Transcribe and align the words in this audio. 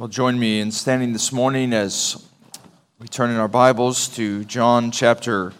Well, 0.00 0.08
join 0.08 0.38
me 0.38 0.60
in 0.60 0.72
standing 0.72 1.12
this 1.12 1.30
morning 1.30 1.74
as 1.74 2.26
we 2.98 3.06
turn 3.06 3.28
in 3.28 3.36
our 3.36 3.48
Bibles 3.48 4.08
to 4.16 4.46
John 4.46 4.90
chapter 4.92 5.52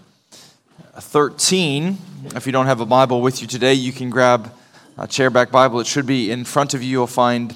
13. 0.95 1.99
If 2.35 2.47
you 2.47 2.53
don't 2.53 2.65
have 2.65 2.81
a 2.81 2.87
Bible 2.87 3.21
with 3.21 3.43
you 3.43 3.47
today, 3.47 3.75
you 3.75 3.93
can 3.93 4.09
grab 4.09 4.51
a 4.97 5.07
chairback 5.07 5.51
Bible. 5.51 5.79
It 5.79 5.87
should 5.87 6.07
be 6.07 6.31
in 6.31 6.47
front 6.47 6.73
of 6.73 6.83
you. 6.83 6.89
You'll 6.89 7.07
find 7.07 7.55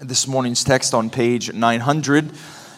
this 0.00 0.26
morning's 0.26 0.64
text 0.64 0.94
on 0.94 1.10
page 1.10 1.52
900. 1.52 2.32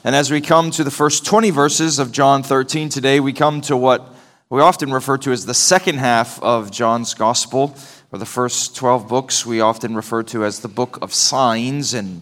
And 0.04 0.14
as 0.14 0.30
we 0.30 0.42
come 0.42 0.70
to 0.70 0.84
the 0.84 0.90
first 0.90 1.24
20 1.24 1.48
verses 1.48 1.98
of 1.98 2.12
John 2.12 2.42
13 2.42 2.90
today, 2.90 3.18
we 3.18 3.32
come 3.32 3.62
to 3.62 3.78
what 3.78 4.14
we 4.50 4.60
often 4.60 4.92
refer 4.92 5.16
to 5.16 5.32
as 5.32 5.46
the 5.46 5.54
second 5.54 6.00
half 6.00 6.38
of 6.42 6.70
John's 6.70 7.14
Gospel, 7.14 7.74
or 8.12 8.18
the 8.18 8.26
first 8.26 8.76
12 8.76 9.08
books 9.08 9.46
we 9.46 9.62
often 9.62 9.96
refer 9.96 10.22
to 10.24 10.44
as 10.44 10.60
the 10.60 10.68
book 10.68 10.98
of 11.00 11.14
signs. 11.14 11.94
And 11.94 12.20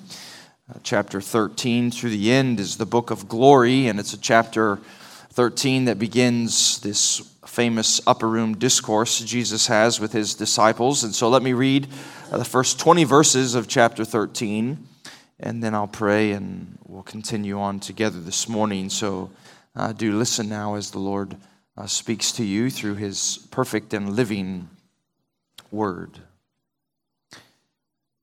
chapter 0.83 1.21
13 1.21 1.91
through 1.91 2.11
the 2.11 2.31
end 2.31 2.61
is 2.61 2.77
the 2.77 2.87
book 2.87 3.11
of 3.11 3.29
glory, 3.29 3.87
and 3.87 3.99
it's 3.99 4.13
a 4.13 4.19
chapter 4.19 4.79
13 5.31 5.87
that 5.87 5.99
begins 5.99 6.81
this 6.81 7.19
famous 7.47 8.01
upper 8.07 8.29
room 8.29 8.57
discourse 8.57 9.21
Jesus 9.21 9.67
has 9.67 9.99
with 10.01 10.13
his 10.13 10.35
disciples. 10.35 11.05
And 11.05 11.15
so 11.15 11.29
let 11.29 11.43
me 11.43 11.53
read 11.53 11.89
uh, 12.31 12.39
the 12.39 12.45
first 12.45 12.79
20 12.79 13.05
verses 13.05 13.55
of 13.55 13.69
chapter 13.69 14.05
13, 14.05 14.87
and 15.41 15.63
then 15.63 15.75
I'll 15.75 15.87
pray 15.87 16.33
and 16.33 16.79
we'll 16.87 17.03
continue 17.03 17.59
on 17.61 17.81
together 17.81 18.21
this 18.21 18.49
morning. 18.49 18.91
So 18.91 19.31
uh, 19.75 19.93
do 19.93 20.17
listen 20.17 20.49
now 20.49 20.75
as 20.75 20.91
the 20.91 20.99
Lord 20.99 21.37
uh, 21.77 21.87
speaks 21.87 22.33
to 22.33 22.45
you 22.45 22.71
through 22.71 22.97
his 22.97 23.47
perfect 23.51 23.95
and 23.95 24.17
living 24.17 24.69
word. 25.71 26.21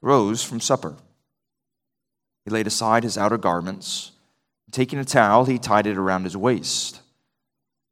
rose 0.00 0.42
from 0.42 0.60
supper. 0.60 0.96
He 2.44 2.50
laid 2.50 2.66
aside 2.66 3.04
his 3.04 3.18
outer 3.18 3.38
garments. 3.38 4.12
Taking 4.70 4.98
a 4.98 5.04
towel, 5.04 5.44
he 5.44 5.58
tied 5.58 5.86
it 5.86 5.98
around 5.98 6.24
his 6.24 6.36
waist. 6.36 7.00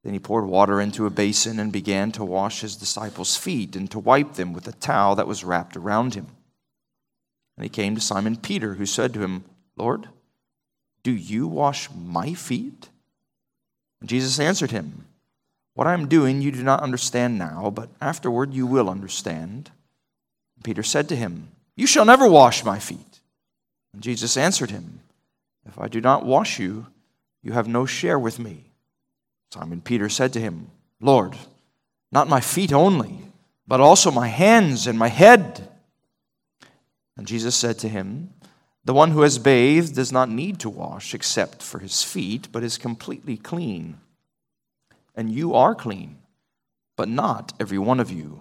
Then 0.03 0.13
he 0.13 0.19
poured 0.19 0.47
water 0.47 0.81
into 0.81 1.07
a 1.07 1.11
basin 1.11 1.59
and 1.59 1.73
began 1.73 2.13
to 2.13 2.25
wash 2.25 2.61
his 2.61 2.77
disciples' 2.77 3.37
feet 3.37 3.75
and 3.75 3.91
to 3.91 3.99
wipe 3.99 4.35
them 4.35 4.53
with 4.53 4.69
a 4.69 4.73
towel 4.73 5.17
that 5.17 5.27
was 5.27 5.43
wrapped 5.43 5.77
around 5.77 6.15
him. 6.15 6.29
And 7.57 7.65
he 7.65 7.69
came 7.69 7.95
to 7.95 8.01
Simon 8.01 8.37
Peter, 8.37 8.75
who 8.75 8.87
said 8.87 9.13
to 9.15 9.21
him, 9.21 9.45
Lord, 9.77 10.09
do 11.03 11.11
you 11.11 11.47
wash 11.49 11.89
my 11.91 12.35
feet? 12.35 12.89
And 14.01 14.09
Jesus 14.09 14.39
answered 14.39 14.71
him, 14.71 15.07
What 15.75 15.87
I 15.87 15.95
am 15.95 16.09
doing 16.09 16.41
you 16.41 16.53
do 16.53 16.63
not 16.63 16.83
understand 16.83 17.39
now, 17.39 17.71
but 17.71 17.89
afterward 18.01 18.55
you 18.55 18.67
will 18.67 18.89
understand. 18.89 19.71
And 20.55 20.65
Peter 20.65 20.83
said 20.83 21.09
to 21.09 21.17
him, 21.17 21.49
you 21.77 21.87
shall 21.87 22.05
never 22.05 22.29
wash 22.29 22.65
my 22.65 22.79
feet. 22.79 23.21
And 23.93 24.03
Jesus 24.03 24.37
answered 24.37 24.71
him, 24.71 25.01
If 25.67 25.79
I 25.79 25.89
do 25.89 26.01
not 26.01 26.25
wash 26.25 26.59
you, 26.59 26.87
you 27.43 27.53
have 27.53 27.69
no 27.69 27.87
share 27.87 28.19
with 28.19 28.39
me. 28.39 28.73
Simon 29.53 29.81
Peter 29.81 30.09
said 30.09 30.33
to 30.33 30.41
him, 30.41 30.71
Lord, 31.01 31.37
not 32.11 32.29
my 32.29 32.41
feet 32.41 32.73
only, 32.73 33.21
but 33.69 33.81
also 33.81 34.11
my 34.11 34.29
hands 34.29 34.87
and 34.87 34.99
my 34.99 35.09
head. 35.09 35.69
And 37.17 37.27
Jesus 37.27 37.55
said 37.55 37.79
to 37.81 37.89
him, 37.89 38.31
The 38.85 38.95
one 38.95 39.11
who 39.11 39.23
has 39.23 39.39
bathed 39.39 39.95
does 39.95 40.13
not 40.13 40.29
need 40.29 40.59
to 40.61 40.71
wash 40.71 41.15
except 41.15 41.63
for 41.63 41.79
his 41.79 42.03
feet, 42.03 42.49
but 42.53 42.63
is 42.63 42.79
completely 42.79 43.37
clean. 43.37 43.99
And 45.15 45.31
you 45.33 45.55
are 45.55 45.75
clean, 45.75 46.19
but 46.97 47.09
not 47.09 47.53
every 47.59 47.79
one 47.79 48.01
of 48.01 48.11
you. 48.11 48.41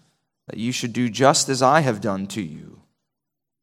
that 0.51 0.59
you 0.59 0.73
should 0.73 0.91
do 0.91 1.07
just 1.07 1.47
as 1.47 1.61
I 1.61 1.79
have 1.79 2.01
done 2.01 2.27
to 2.27 2.41
you. 2.41 2.81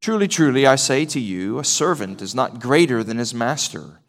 Truly, 0.00 0.26
truly, 0.26 0.66
I 0.66 0.76
say 0.76 1.04
to 1.04 1.20
you, 1.20 1.58
a 1.58 1.64
servant 1.64 2.22
is 2.22 2.34
not 2.34 2.60
greater 2.60 3.04
than 3.04 3.18
his 3.18 3.34
master, 3.34 4.00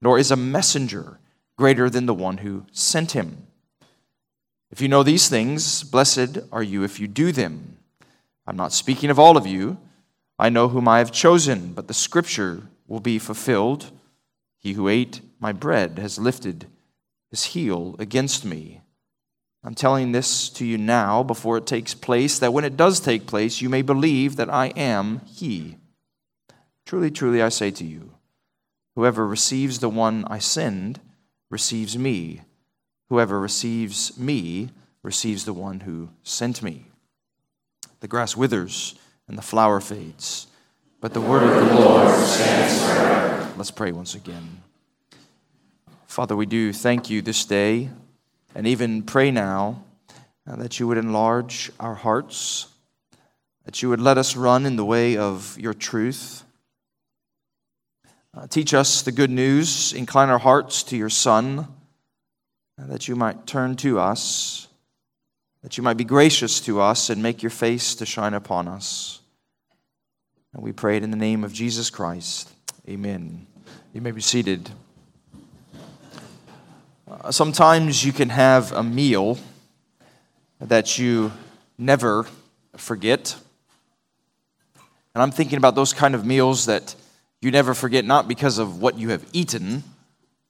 nor 0.00 0.18
is 0.18 0.30
a 0.30 0.36
messenger 0.36 1.18
greater 1.58 1.90
than 1.90 2.06
the 2.06 2.14
one 2.14 2.38
who 2.38 2.64
sent 2.72 3.12
him. 3.12 3.48
If 4.70 4.80
you 4.80 4.88
know 4.88 5.02
these 5.02 5.28
things, 5.28 5.82
blessed 5.82 6.38
are 6.50 6.62
you 6.62 6.84
if 6.84 6.98
you 6.98 7.06
do 7.06 7.32
them. 7.32 7.76
I'm 8.46 8.56
not 8.56 8.72
speaking 8.72 9.10
of 9.10 9.18
all 9.18 9.36
of 9.36 9.46
you. 9.46 9.76
I 10.38 10.48
know 10.48 10.68
whom 10.68 10.88
I 10.88 11.00
have 11.00 11.12
chosen, 11.12 11.74
but 11.74 11.86
the 11.86 11.92
scripture 11.92 12.62
will 12.86 13.00
be 13.00 13.18
fulfilled. 13.18 13.90
He 14.58 14.72
who 14.72 14.88
ate 14.88 15.20
my 15.38 15.52
bread 15.52 15.98
has 15.98 16.18
lifted 16.18 16.64
his 17.28 17.44
heel 17.44 17.94
against 17.98 18.42
me. 18.42 18.80
I'm 19.64 19.74
telling 19.74 20.10
this 20.10 20.48
to 20.50 20.66
you 20.66 20.76
now 20.76 21.22
before 21.22 21.56
it 21.56 21.66
takes 21.66 21.94
place, 21.94 22.38
that 22.40 22.52
when 22.52 22.64
it 22.64 22.76
does 22.76 22.98
take 22.98 23.26
place, 23.26 23.60
you 23.60 23.68
may 23.68 23.82
believe 23.82 24.36
that 24.36 24.50
I 24.50 24.68
am 24.68 25.20
He. 25.26 25.76
Truly, 26.84 27.10
truly, 27.10 27.40
I 27.40 27.48
say 27.48 27.70
to 27.70 27.84
you, 27.84 28.12
whoever 28.96 29.26
receives 29.26 29.78
the 29.78 29.88
one 29.88 30.24
I 30.26 30.38
send 30.38 31.00
receives 31.48 31.96
me. 31.96 32.42
Whoever 33.08 33.38
receives 33.38 34.18
me 34.18 34.70
receives 35.02 35.44
the 35.44 35.52
one 35.52 35.80
who 35.80 36.08
sent 36.24 36.62
me. 36.62 36.86
The 38.00 38.08
grass 38.08 38.36
withers 38.36 38.96
and 39.28 39.38
the 39.38 39.42
flower 39.42 39.80
fades, 39.80 40.48
but 41.00 41.14
the 41.14 41.20
word 41.20 41.44
of 41.44 41.54
the 41.54 41.74
Lord 41.74 42.12
stands 42.24 42.84
forever. 42.84 43.52
Let's 43.56 43.70
pray 43.70 43.92
once 43.92 44.16
again. 44.16 44.62
Father, 46.06 46.34
we 46.34 46.46
do 46.46 46.72
thank 46.72 47.10
you 47.10 47.22
this 47.22 47.44
day 47.44 47.90
and 48.54 48.66
even 48.66 49.02
pray 49.02 49.30
now 49.30 49.84
uh, 50.46 50.56
that 50.56 50.78
you 50.78 50.86
would 50.86 50.98
enlarge 50.98 51.70
our 51.80 51.94
hearts, 51.94 52.66
that 53.64 53.82
you 53.82 53.88
would 53.88 54.00
let 54.00 54.18
us 54.18 54.36
run 54.36 54.66
in 54.66 54.76
the 54.76 54.84
way 54.84 55.16
of 55.16 55.58
your 55.58 55.74
truth. 55.74 56.44
Uh, 58.36 58.46
teach 58.46 58.74
us 58.74 59.02
the 59.02 59.12
good 59.12 59.30
news, 59.30 59.92
incline 59.92 60.30
our 60.30 60.38
hearts 60.38 60.82
to 60.84 60.96
your 60.96 61.10
Son, 61.10 61.68
uh, 62.80 62.86
that 62.86 63.06
you 63.08 63.14
might 63.14 63.46
turn 63.46 63.76
to 63.76 63.98
us, 63.98 64.68
that 65.62 65.76
you 65.76 65.82
might 65.82 65.96
be 65.96 66.04
gracious 66.04 66.60
to 66.60 66.80
us 66.80 67.10
and 67.10 67.22
make 67.22 67.42
your 67.42 67.50
face 67.50 67.94
to 67.94 68.06
shine 68.06 68.34
upon 68.34 68.66
us. 68.68 69.20
And 70.54 70.62
we 70.62 70.72
pray 70.72 70.96
it 70.96 71.02
in 71.02 71.10
the 71.10 71.16
name 71.16 71.44
of 71.44 71.52
Jesus 71.52 71.88
Christ. 71.88 72.50
Amen. 72.88 73.46
You 73.92 74.00
may 74.00 74.10
be 74.10 74.20
seated. 74.20 74.70
Sometimes 77.30 78.04
you 78.04 78.12
can 78.12 78.28
have 78.28 78.72
a 78.72 78.82
meal 78.82 79.38
that 80.60 80.98
you 80.98 81.32
never 81.76 82.26
forget. 82.76 83.36
And 85.14 85.22
I'm 85.22 85.30
thinking 85.30 85.58
about 85.58 85.74
those 85.74 85.92
kind 85.92 86.14
of 86.14 86.24
meals 86.24 86.66
that 86.66 86.94
you 87.40 87.50
never 87.50 87.74
forget, 87.74 88.04
not 88.04 88.28
because 88.28 88.58
of 88.58 88.80
what 88.80 88.98
you 88.98 89.10
have 89.10 89.26
eaten, 89.32 89.82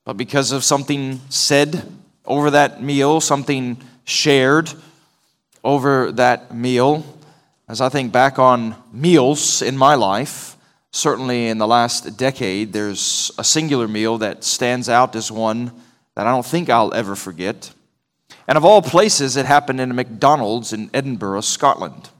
but 0.05 0.17
because 0.17 0.53
of 0.53 0.63
something 0.63 1.21
said 1.31 1.91
over 2.25 2.51
that 2.51 2.83
meal, 2.83 3.21
something 3.21 3.79
shared 4.05 4.73
over 5.65 6.13
that 6.13 6.55
meal. 6.55 7.05
As 7.69 7.81
I 7.81 7.89
think 7.89 8.13
back 8.13 8.39
on 8.39 8.77
meals 8.93 9.63
in 9.63 9.77
my 9.77 9.95
life, 9.95 10.57
certainly 10.91 11.49
in 11.49 11.59
the 11.59 11.67
last 11.67 12.17
decade, 12.19 12.73
there's 12.73 13.31
a 13.39 13.45
singular 13.45 13.89
meal 13.89 14.19
that 14.19 14.45
stands 14.45 14.89
out 14.89 15.17
as 15.17 15.33
one 15.33 15.73
that 16.15 16.27
I 16.27 16.31
don't 16.31 16.47
think 16.47 16.69
I'll 16.69 16.93
ever 16.95 17.17
forget. 17.17 17.73
And 18.47 18.59
of 18.59 18.65
all 18.65 18.83
places, 18.83 19.37
it 19.37 19.47
happened 19.47 19.81
in 19.81 19.91
a 19.91 19.95
McDonald's 19.95 20.73
in 20.73 20.91
Edinburgh, 20.93 21.43
Scotland. 21.43 22.11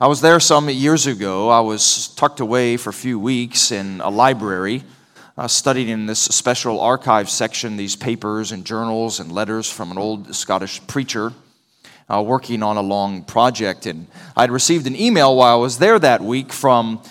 I 0.00 0.06
was 0.06 0.20
there 0.20 0.40
some 0.40 0.70
years 0.70 1.06
ago. 1.06 1.50
I 1.50 1.60
was 1.60 2.08
tucked 2.08 2.40
away 2.40 2.76
for 2.78 2.90
a 2.90 2.94
few 2.94 3.18
weeks 3.18 3.70
in 3.70 4.00
a 4.00 4.08
library 4.08 4.82
uh, 5.36 5.48
in 5.76 6.06
this 6.06 6.20
special 6.20 6.80
archive 6.80 7.30
section 7.30 7.76
these 7.76 7.96
papers 7.96 8.52
and 8.52 8.64
journals 8.64 9.20
and 9.20 9.30
letters 9.32 9.70
from 9.70 9.90
an 9.90 9.98
old 9.98 10.34
Scottish 10.34 10.86
preacher 10.86 11.32
uh, 12.10 12.22
working 12.22 12.62
on 12.62 12.76
a 12.76 12.82
long 12.82 13.24
project. 13.24 13.86
And 13.86 14.06
I'd 14.36 14.50
received 14.50 14.86
an 14.86 14.96
email 14.96 15.36
while 15.36 15.56
I 15.56 15.60
was 15.60 15.78
there 15.78 15.98
that 15.98 16.20
week 16.20 16.52
from 16.52 17.02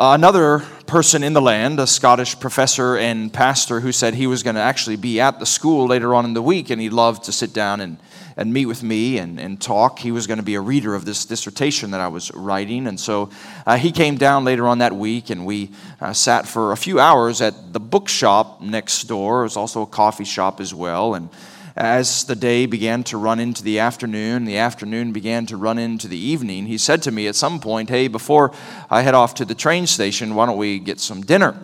another 0.00 0.60
person 0.86 1.22
in 1.22 1.34
the 1.34 1.42
land, 1.42 1.78
a 1.78 1.86
Scottish 1.86 2.40
professor 2.40 2.96
and 2.96 3.30
pastor, 3.30 3.80
who 3.80 3.92
said 3.92 4.14
he 4.14 4.26
was 4.26 4.42
going 4.42 4.56
to 4.56 4.62
actually 4.62 4.96
be 4.96 5.20
at 5.20 5.38
the 5.38 5.44
school 5.44 5.86
later 5.86 6.14
on 6.14 6.24
in 6.24 6.32
the 6.32 6.40
week 6.40 6.70
and 6.70 6.80
he'd 6.80 6.94
love 6.94 7.22
to 7.22 7.32
sit 7.32 7.52
down 7.52 7.82
and, 7.82 7.98
and 8.34 8.50
meet 8.50 8.64
with 8.64 8.82
me 8.82 9.18
and, 9.18 9.38
and 9.38 9.60
talk. 9.60 9.98
He 9.98 10.10
was 10.10 10.26
going 10.26 10.38
to 10.38 10.42
be 10.42 10.54
a 10.54 10.60
reader 10.60 10.94
of 10.94 11.04
this 11.04 11.26
dissertation 11.26 11.90
that 11.90 12.00
I 12.00 12.08
was 12.08 12.32
writing. 12.32 12.86
And 12.86 12.98
so 12.98 13.28
uh, 13.66 13.76
he 13.76 13.92
came 13.92 14.16
down 14.16 14.44
later 14.44 14.66
on 14.66 14.78
that 14.78 14.94
week 14.94 15.28
and 15.28 15.44
we 15.44 15.70
uh, 16.00 16.14
sat 16.14 16.48
for 16.48 16.72
a 16.72 16.76
few 16.78 16.98
hours 16.98 17.42
at 17.42 17.74
the 17.74 17.80
bookshop 17.80 18.62
next 18.62 19.04
door. 19.04 19.40
It 19.40 19.44
was 19.44 19.58
also 19.58 19.82
a 19.82 19.86
coffee 19.86 20.24
shop 20.24 20.60
as 20.60 20.72
well. 20.72 21.14
And 21.14 21.28
as 21.76 22.24
the 22.24 22.36
day 22.36 22.66
began 22.66 23.04
to 23.04 23.16
run 23.16 23.40
into 23.40 23.62
the 23.62 23.78
afternoon, 23.78 24.44
the 24.44 24.58
afternoon 24.58 25.12
began 25.12 25.46
to 25.46 25.56
run 25.56 25.78
into 25.78 26.08
the 26.08 26.18
evening, 26.18 26.66
he 26.66 26.78
said 26.78 27.02
to 27.02 27.10
me 27.10 27.26
at 27.26 27.34
some 27.34 27.60
point, 27.60 27.88
Hey, 27.88 28.08
before 28.08 28.52
I 28.88 29.02
head 29.02 29.14
off 29.14 29.34
to 29.36 29.44
the 29.44 29.54
train 29.54 29.86
station, 29.86 30.34
why 30.34 30.46
don't 30.46 30.58
we 30.58 30.78
get 30.78 31.00
some 31.00 31.22
dinner? 31.22 31.56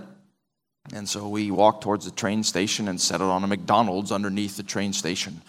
And 0.94 1.08
so 1.08 1.29
we 1.29 1.50
walked 1.50 1.82
towards 1.82 2.05
the 2.05 2.11
train 2.11 2.43
station 2.44 2.88
and 2.88 3.00
settled 3.00 3.31
on 3.31 3.43
a 3.43 3.47
McDonald's 3.47 4.12
underneath 4.12 4.56
the 4.56 4.62
train 4.62 4.93
station 4.93 5.43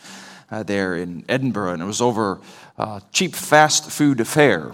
uh, 0.49 0.63
there 0.63 0.95
in 0.95 1.25
Edinburgh. 1.29 1.73
And 1.73 1.81
it 1.81 1.85
was 1.85 2.01
over 2.01 2.39
uh, 2.77 3.01
cheap 3.11 3.35
fast 3.35 3.91
food 3.91 4.25
fare 4.27 4.71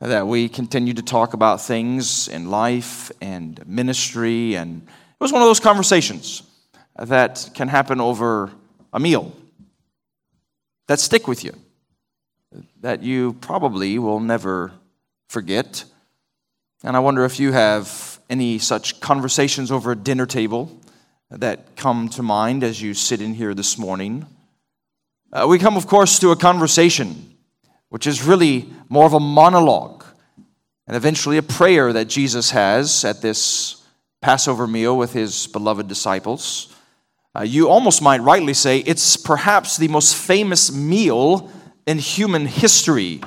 that 0.00 0.26
we 0.26 0.48
continued 0.48 0.96
to 0.96 1.02
talk 1.02 1.32
about 1.32 1.62
things 1.62 2.28
in 2.28 2.50
life 2.50 3.10
and 3.22 3.66
ministry. 3.66 4.54
And 4.54 4.82
it 4.82 5.20
was 5.20 5.32
one 5.32 5.40
of 5.40 5.48
those 5.48 5.60
conversations 5.60 6.42
that 6.98 7.50
can 7.54 7.68
happen 7.68 8.00
over 8.00 8.50
a 8.94 9.00
meal 9.00 9.32
that 10.86 11.00
stick 11.00 11.28
with 11.28 11.44
you, 11.44 11.52
that 12.80 13.02
you 13.02 13.34
probably 13.34 13.98
will 13.98 14.20
never 14.20 14.72
forget. 15.28 15.84
And 16.82 16.96
I 16.96 17.00
wonder 17.00 17.24
if 17.24 17.40
you 17.40 17.52
have 17.52 18.20
any 18.30 18.58
such 18.58 19.00
conversations 19.00 19.70
over 19.70 19.92
a 19.92 19.96
dinner 19.96 20.26
table 20.26 20.70
that 21.30 21.76
come 21.76 22.08
to 22.10 22.22
mind 22.22 22.62
as 22.62 22.80
you 22.80 22.94
sit 22.94 23.20
in 23.20 23.34
here 23.34 23.52
this 23.52 23.76
morning. 23.76 24.26
Uh, 25.32 25.46
we 25.48 25.58
come, 25.58 25.76
of 25.76 25.86
course, 25.86 26.18
to 26.20 26.30
a 26.30 26.36
conversation 26.36 27.34
which 27.88 28.06
is 28.06 28.22
really 28.24 28.68
more 28.88 29.06
of 29.06 29.12
a 29.12 29.20
monologue 29.20 30.04
and 30.86 30.96
eventually 30.96 31.36
a 31.36 31.42
prayer 31.42 31.92
that 31.92 32.08
Jesus 32.08 32.50
has 32.50 33.04
at 33.04 33.22
this 33.22 33.82
Passover 34.20 34.66
meal 34.66 34.96
with 34.96 35.12
his 35.12 35.46
beloved 35.46 35.86
disciples. 35.86 36.73
Uh, 37.36 37.42
you 37.42 37.68
almost 37.68 38.00
might 38.00 38.20
rightly 38.20 38.54
say 38.54 38.78
it's 38.78 39.16
perhaps 39.16 39.76
the 39.76 39.88
most 39.88 40.14
famous 40.14 40.72
meal 40.72 41.50
in 41.84 41.98
human 41.98 42.46
history 42.46 43.20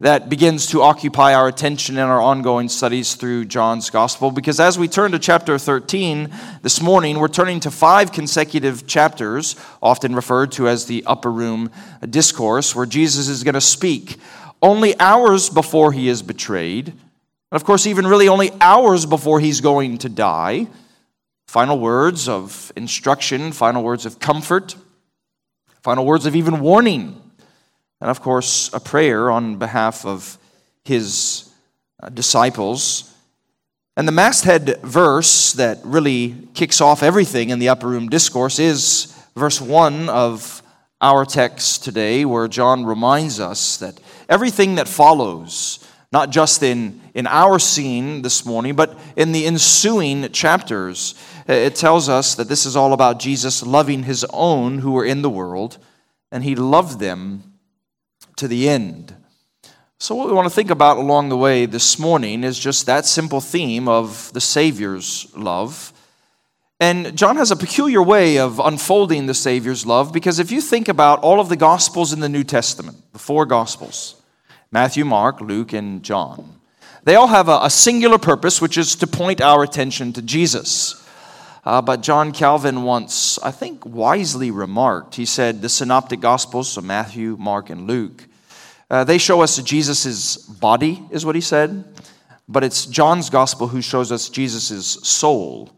that 0.00 0.30
begins 0.30 0.66
to 0.68 0.80
occupy 0.80 1.34
our 1.34 1.46
attention 1.46 1.96
in 1.96 2.02
our 2.02 2.22
ongoing 2.22 2.70
studies 2.70 3.16
through 3.16 3.44
John's 3.44 3.90
Gospel. 3.90 4.30
Because 4.30 4.60
as 4.60 4.78
we 4.78 4.88
turn 4.88 5.12
to 5.12 5.18
chapter 5.18 5.58
13 5.58 6.30
this 6.62 6.80
morning, 6.80 7.18
we're 7.18 7.28
turning 7.28 7.60
to 7.60 7.70
five 7.70 8.12
consecutive 8.12 8.86
chapters, 8.86 9.56
often 9.82 10.14
referred 10.14 10.50
to 10.52 10.66
as 10.66 10.86
the 10.86 11.04
Upper 11.06 11.30
Room 11.30 11.70
Discourse, 12.08 12.74
where 12.74 12.86
Jesus 12.86 13.28
is 13.28 13.44
going 13.44 13.54
to 13.54 13.60
speak 13.60 14.16
only 14.62 14.98
hours 14.98 15.50
before 15.50 15.92
he 15.92 16.08
is 16.08 16.22
betrayed. 16.22 16.88
And 16.88 16.96
of 17.52 17.64
course, 17.64 17.86
even 17.86 18.06
really 18.06 18.28
only 18.28 18.52
hours 18.58 19.04
before 19.04 19.38
he's 19.38 19.60
going 19.60 19.98
to 19.98 20.08
die 20.08 20.66
final 21.54 21.78
words 21.78 22.28
of 22.28 22.72
instruction, 22.74 23.52
final 23.52 23.84
words 23.84 24.04
of 24.04 24.18
comfort, 24.18 24.74
final 25.82 26.04
words 26.04 26.26
of 26.26 26.34
even 26.34 26.58
warning, 26.58 27.22
and 28.00 28.10
of 28.10 28.20
course, 28.20 28.72
a 28.72 28.80
prayer 28.80 29.30
on 29.30 29.54
behalf 29.54 30.04
of 30.04 30.36
his 30.84 31.48
uh, 32.02 32.08
disciples. 32.08 33.14
And 33.96 34.08
the 34.08 34.10
masthead 34.10 34.80
verse 34.82 35.52
that 35.52 35.78
really 35.84 36.34
kicks 36.54 36.80
off 36.80 37.04
everything 37.04 37.50
in 37.50 37.60
the 37.60 37.68
upper 37.68 37.86
room 37.86 38.08
discourse 38.08 38.58
is 38.58 39.16
verse 39.36 39.60
1 39.60 40.08
of 40.08 40.60
our 41.00 41.24
text 41.24 41.84
today, 41.84 42.24
where 42.24 42.48
John 42.48 42.84
reminds 42.84 43.38
us 43.38 43.76
that 43.76 44.00
everything 44.28 44.74
that 44.74 44.88
follows, 44.88 45.78
not 46.10 46.30
just 46.30 46.64
in, 46.64 47.00
in 47.14 47.28
our 47.28 47.60
scene 47.60 48.22
this 48.22 48.44
morning, 48.44 48.74
but 48.74 48.98
in 49.14 49.30
the 49.30 49.46
ensuing 49.46 50.28
chapters, 50.32 51.14
it 51.46 51.74
tells 51.74 52.08
us 52.08 52.34
that 52.34 52.48
this 52.48 52.66
is 52.66 52.76
all 52.76 52.92
about 52.92 53.18
Jesus 53.18 53.62
loving 53.62 54.04
his 54.04 54.24
own 54.30 54.78
who 54.78 54.92
were 54.92 55.04
in 55.04 55.22
the 55.22 55.30
world, 55.30 55.78
and 56.32 56.44
he 56.44 56.54
loved 56.54 57.00
them 57.00 57.58
to 58.36 58.48
the 58.48 58.68
end. 58.68 59.14
So, 59.98 60.14
what 60.14 60.26
we 60.26 60.32
want 60.32 60.46
to 60.46 60.54
think 60.54 60.70
about 60.70 60.96
along 60.96 61.28
the 61.28 61.36
way 61.36 61.66
this 61.66 61.98
morning 61.98 62.44
is 62.44 62.58
just 62.58 62.86
that 62.86 63.06
simple 63.06 63.40
theme 63.40 63.88
of 63.88 64.32
the 64.32 64.40
Savior's 64.40 65.26
love. 65.36 65.92
And 66.80 67.16
John 67.16 67.36
has 67.36 67.50
a 67.50 67.56
peculiar 67.56 68.02
way 68.02 68.38
of 68.38 68.58
unfolding 68.58 69.26
the 69.26 69.34
Savior's 69.34 69.86
love 69.86 70.12
because 70.12 70.38
if 70.38 70.50
you 70.50 70.60
think 70.60 70.88
about 70.88 71.20
all 71.20 71.40
of 71.40 71.48
the 71.48 71.56
Gospels 71.56 72.12
in 72.12 72.20
the 72.20 72.28
New 72.28 72.44
Testament, 72.44 72.98
the 73.12 73.18
four 73.18 73.46
Gospels 73.46 74.20
Matthew, 74.72 75.04
Mark, 75.04 75.40
Luke, 75.40 75.72
and 75.72 76.02
John 76.02 76.54
they 77.04 77.16
all 77.16 77.26
have 77.26 77.48
a, 77.50 77.68
singular 77.68 78.18
purpose, 78.18 78.62
which 78.62 78.78
is 78.78 78.96
to 78.96 79.06
point 79.06 79.42
our 79.42 79.62
attention 79.62 80.14
to 80.14 80.22
Jesus. 80.22 81.03
Uh, 81.64 81.80
but 81.80 82.02
John 82.02 82.32
Calvin 82.32 82.82
once, 82.82 83.38
I 83.38 83.50
think, 83.50 83.86
wisely 83.86 84.50
remarked. 84.50 85.14
He 85.14 85.24
said, 85.24 85.62
The 85.62 85.68
Synoptic 85.68 86.20
Gospels, 86.20 86.68
so 86.68 86.82
Matthew, 86.82 87.36
Mark, 87.38 87.70
and 87.70 87.86
Luke, 87.86 88.26
uh, 88.90 89.02
they 89.04 89.16
show 89.16 89.40
us 89.40 89.56
Jesus' 89.62 90.36
body, 90.36 91.02
is 91.10 91.24
what 91.24 91.34
he 91.34 91.40
said, 91.40 91.84
but 92.46 92.62
it's 92.62 92.84
John's 92.84 93.30
Gospel 93.30 93.68
who 93.68 93.80
shows 93.80 94.12
us 94.12 94.28
Jesus' 94.28 94.86
soul. 95.08 95.70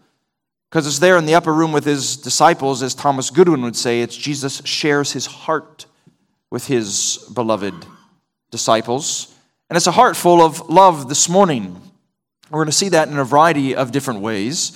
Because 0.69 0.89
it's 0.89 0.99
there 0.99 1.17
in 1.17 1.27
the 1.27 1.37
upper 1.37 1.55
room 1.55 1.71
with 1.71 1.85
his 1.85 2.17
disciples, 2.17 2.83
as 2.83 2.95
Thomas 2.95 3.31
Goodwin 3.31 3.63
would 3.63 3.77
say, 3.77 4.03
it's 4.03 4.17
Jesus 4.17 4.61
shares 4.65 5.13
his 5.13 5.27
heart 5.27 5.87
with 6.51 6.67
his 6.67 7.31
beloved 7.33 7.87
disciples. 8.51 9.33
And 9.71 9.77
it's 9.77 9.87
a 9.87 9.93
heart 9.93 10.17
full 10.17 10.43
of 10.43 10.69
love 10.69 11.09
this 11.09 11.29
morning. 11.29 11.81
We're 12.51 12.59
going 12.59 12.67
to 12.67 12.73
see 12.73 12.89
that 12.91 13.09
in 13.09 13.17
a 13.19 13.25
variety 13.25 13.77
of 13.77 13.93
different 13.93 14.21
ways. 14.21 14.73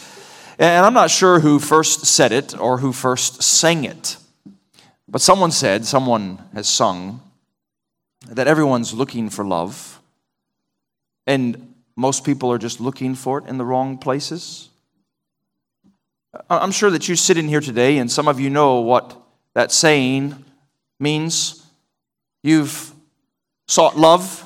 And 0.61 0.85
I'm 0.85 0.93
not 0.93 1.11
sure 1.11 1.40
who 1.40 1.59
first 1.59 2.05
said 2.05 2.33
it 2.33 2.57
or 2.57 2.76
who 2.76 2.93
first 2.93 3.43
sang 3.43 3.85
it. 3.85 4.19
But 5.09 5.23
someone 5.23 5.52
said, 5.52 5.87
someone 5.87 6.38
has 6.52 6.69
sung, 6.69 7.23
that 8.29 8.47
everyone's 8.47 8.93
looking 8.93 9.31
for 9.31 9.43
love. 9.43 10.02
And 11.26 11.75
most 11.97 12.25
people 12.25 12.52
are 12.52 12.59
just 12.59 12.79
looking 12.79 13.14
for 13.14 13.38
it 13.38 13.47
in 13.47 13.57
the 13.57 13.64
wrong 13.64 13.97
places. 13.97 14.69
I'm 16.50 16.73
sure 16.73 16.90
that 16.90 17.09
you 17.09 17.17
sit 17.17 17.38
in 17.38 17.49
here 17.49 17.62
today 17.62 17.97
and 17.97 18.12
some 18.12 18.29
of 18.29 18.38
you 18.38 18.50
know 18.50 18.81
what 18.81 19.19
that 19.55 19.73
saying 19.73 20.45
means. 20.99 21.67
You've 22.43 22.93
sought 23.67 23.97
love 23.97 24.45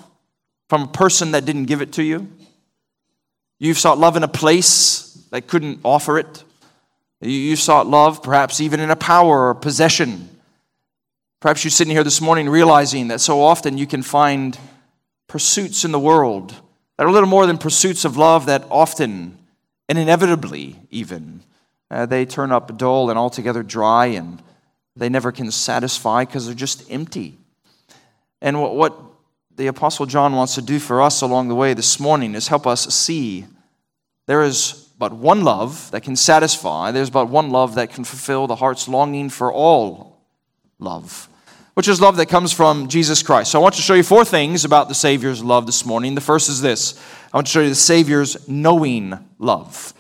from 0.69 0.83
a 0.83 0.89
person 0.89 1.33
that 1.33 1.45
didn't 1.45 1.65
give 1.65 1.83
it 1.83 1.93
to 1.95 2.05
you. 2.05 2.29
You've 3.59 3.79
sought 3.79 3.99
love 3.99 4.17
in 4.17 4.23
a 4.23 4.29
place 4.29 5.04
they 5.35 5.41
couldn't 5.41 5.81
offer 5.83 6.17
it. 6.17 6.45
You 7.21 7.57
sought 7.57 7.89
love, 7.89 8.23
perhaps 8.23 8.61
even 8.61 8.79
in 8.79 8.93
a 8.93 8.95
power 8.95 9.49
or 9.49 9.55
possession. 9.57 10.29
Perhaps 11.41 11.65
you're 11.65 11.73
sitting 11.73 11.91
here 11.91 12.05
this 12.05 12.21
morning 12.21 12.49
realizing 12.49 13.09
that 13.09 13.21
so 13.21 13.43
often 13.43 13.77
you 13.77 13.85
can 13.85 14.05
find 14.05 14.57
pursuits 15.27 15.85
in 15.85 15.91
the 15.91 15.99
world 15.99 16.55
that 16.97 17.05
are 17.05 17.11
little 17.11 17.29
more 17.29 17.47
than 17.49 17.59
pursuits 17.59 18.05
of 18.05 18.17
love, 18.17 18.47
that 18.47 18.65
often 18.71 19.37
and 19.89 19.99
inevitably, 19.99 20.77
even, 20.93 21.41
uh, 21.91 22.07
they 22.07 22.25
turn 22.25 22.53
up 22.53 22.79
dull 22.79 23.11
and 23.11 23.19
altogether 23.19 23.65
dry 23.65 24.07
and 24.07 24.41
they 24.95 25.09
never 25.09 25.33
can 25.33 25.51
satisfy 25.51 26.25
because 26.25 26.47
they're 26.47 26.55
just 26.55 26.89
empty. 26.93 27.37
And 28.41 28.63
what, 28.63 28.77
what 28.77 28.97
the 29.57 29.67
Apostle 29.67 30.07
John 30.07 30.37
wants 30.37 30.55
to 30.55 30.63
do 30.63 30.79
for 30.79 31.03
us 31.03 31.23
along 31.23 31.49
the 31.49 31.57
way 31.57 31.75
this 31.75 31.99
morning 31.99 32.37
is 32.37 32.47
help 32.47 32.69
us 32.69 32.95
see 32.95 33.47
there 34.27 34.45
is 34.45 34.84
but 34.99 35.13
one 35.13 35.43
love 35.43 35.91
that 35.91 36.03
can 36.03 36.17
satisfy, 36.17 36.91
there's 36.91 37.11
but 37.11 37.29
one 37.29 37.51
love 37.51 37.75
that 37.75 37.91
can 37.91 38.05
fulfill 38.05 38.47
the 38.47 38.57
heart's 38.57 38.89
longing 38.89 39.29
for 39.29 39.53
all 39.53 40.21
love, 40.79 41.29
which 41.75 41.89
is 41.89 42.01
love 42.01 42.17
that 42.17 42.27
comes 42.27 42.53
from 42.53 42.89
Jesus 42.89 43.23
Christ. 43.23 43.51
So 43.51 43.59
I 43.59 43.63
want 43.63 43.75
to 43.75 43.83
show 43.83 43.95
you 43.95 44.03
four 44.03 44.25
things 44.25 44.65
about 44.65 44.89
the 44.89 44.95
Savior's 44.95 45.43
love 45.43 45.67
this 45.67 45.85
morning. 45.85 46.15
The 46.15 46.21
first 46.21 46.49
is 46.49 46.61
this 46.61 47.01
I 47.33 47.37
want 47.37 47.47
to 47.49 47.53
show 47.53 47.61
you 47.61 47.69
the 47.69 47.75
Savior's 47.75 48.49
knowing 48.49 49.19
love. 49.39 49.93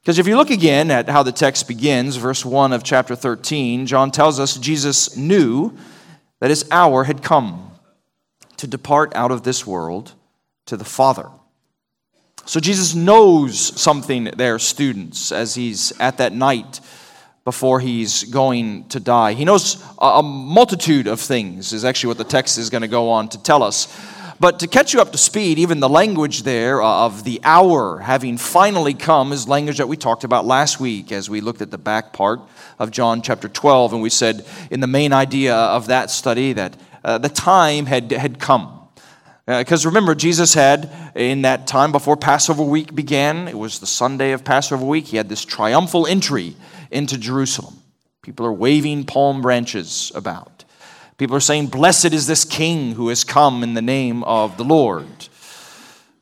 Because 0.00 0.18
if 0.18 0.26
you 0.26 0.36
look 0.36 0.50
again 0.50 0.90
at 0.90 1.08
how 1.08 1.22
the 1.22 1.32
text 1.32 1.66
begins, 1.66 2.16
verse 2.16 2.44
1 2.44 2.74
of 2.74 2.82
chapter 2.82 3.16
13, 3.16 3.86
John 3.86 4.10
tells 4.10 4.38
us 4.38 4.56
Jesus 4.58 5.16
knew 5.16 5.74
that 6.40 6.50
his 6.50 6.66
hour 6.70 7.04
had 7.04 7.22
come 7.22 7.70
to 8.58 8.66
depart 8.66 9.14
out 9.14 9.30
of 9.30 9.44
this 9.44 9.66
world 9.66 10.12
to 10.66 10.76
the 10.76 10.84
Father 10.84 11.30
So 12.46 12.60
Jesus 12.60 12.94
knows 12.94 13.58
something 13.80 14.24
there, 14.24 14.58
students, 14.58 15.32
as 15.32 15.54
he's 15.54 15.98
at 15.98 16.18
that 16.18 16.32
night 16.32 16.80
before 17.44 17.80
he's 17.80 18.24
going 18.24 18.88
to 18.88 19.00
die. 19.00 19.32
He 19.34 19.44
knows 19.44 19.82
a 19.98 20.22
multitude 20.22 21.06
of 21.06 21.20
things, 21.20 21.72
is 21.72 21.84
actually 21.84 22.08
what 22.08 22.18
the 22.18 22.24
text 22.24 22.58
is 22.58 22.70
going 22.70 22.82
to 22.82 22.88
go 22.88 23.10
on 23.10 23.28
to 23.30 23.42
tell 23.42 23.62
us. 23.62 23.88
But 24.40 24.60
to 24.60 24.66
catch 24.66 24.92
you 24.92 25.00
up 25.00 25.12
to 25.12 25.18
speed, 25.18 25.58
even 25.58 25.80
the 25.80 25.88
language 25.88 26.42
there 26.42 26.82
of 26.82 27.24
the 27.24 27.40
hour 27.44 27.98
having 28.00 28.36
finally 28.36 28.92
come 28.92 29.32
is 29.32 29.46
language 29.46 29.78
that 29.78 29.86
we 29.86 29.96
talked 29.96 30.24
about 30.24 30.44
last 30.44 30.80
week 30.80 31.12
as 31.12 31.30
we 31.30 31.40
looked 31.40 31.62
at 31.62 31.70
the 31.70 31.78
back 31.78 32.12
part 32.12 32.40
of 32.78 32.90
John 32.90 33.22
chapter 33.22 33.48
12. 33.48 33.92
And 33.92 34.02
we 34.02 34.10
said 34.10 34.44
in 34.70 34.80
the 34.80 34.86
main 34.86 35.12
idea 35.12 35.54
of 35.54 35.86
that 35.86 36.10
study 36.10 36.52
that 36.54 36.76
uh, 37.04 37.18
the 37.18 37.28
time 37.28 37.86
had, 37.86 38.10
had 38.10 38.38
come. 38.38 38.83
Because 39.46 39.84
uh, 39.84 39.90
remember, 39.90 40.14
Jesus 40.14 40.54
had, 40.54 40.90
in 41.14 41.42
that 41.42 41.66
time 41.66 41.92
before 41.92 42.16
Passover 42.16 42.62
week 42.62 42.94
began, 42.94 43.46
it 43.46 43.58
was 43.58 43.78
the 43.78 43.86
Sunday 43.86 44.32
of 44.32 44.44
Passover 44.44 44.84
week, 44.84 45.06
he 45.06 45.18
had 45.18 45.28
this 45.28 45.44
triumphal 45.44 46.06
entry 46.06 46.56
into 46.90 47.18
Jerusalem. 47.18 47.74
People 48.22 48.46
are 48.46 48.52
waving 48.52 49.04
palm 49.04 49.42
branches 49.42 50.10
about. 50.14 50.64
People 51.18 51.36
are 51.36 51.40
saying, 51.40 51.66
Blessed 51.66 52.12
is 52.12 52.26
this 52.26 52.44
king 52.44 52.92
who 52.92 53.08
has 53.08 53.22
come 53.22 53.62
in 53.62 53.74
the 53.74 53.82
name 53.82 54.24
of 54.24 54.56
the 54.56 54.64
Lord. 54.64 55.28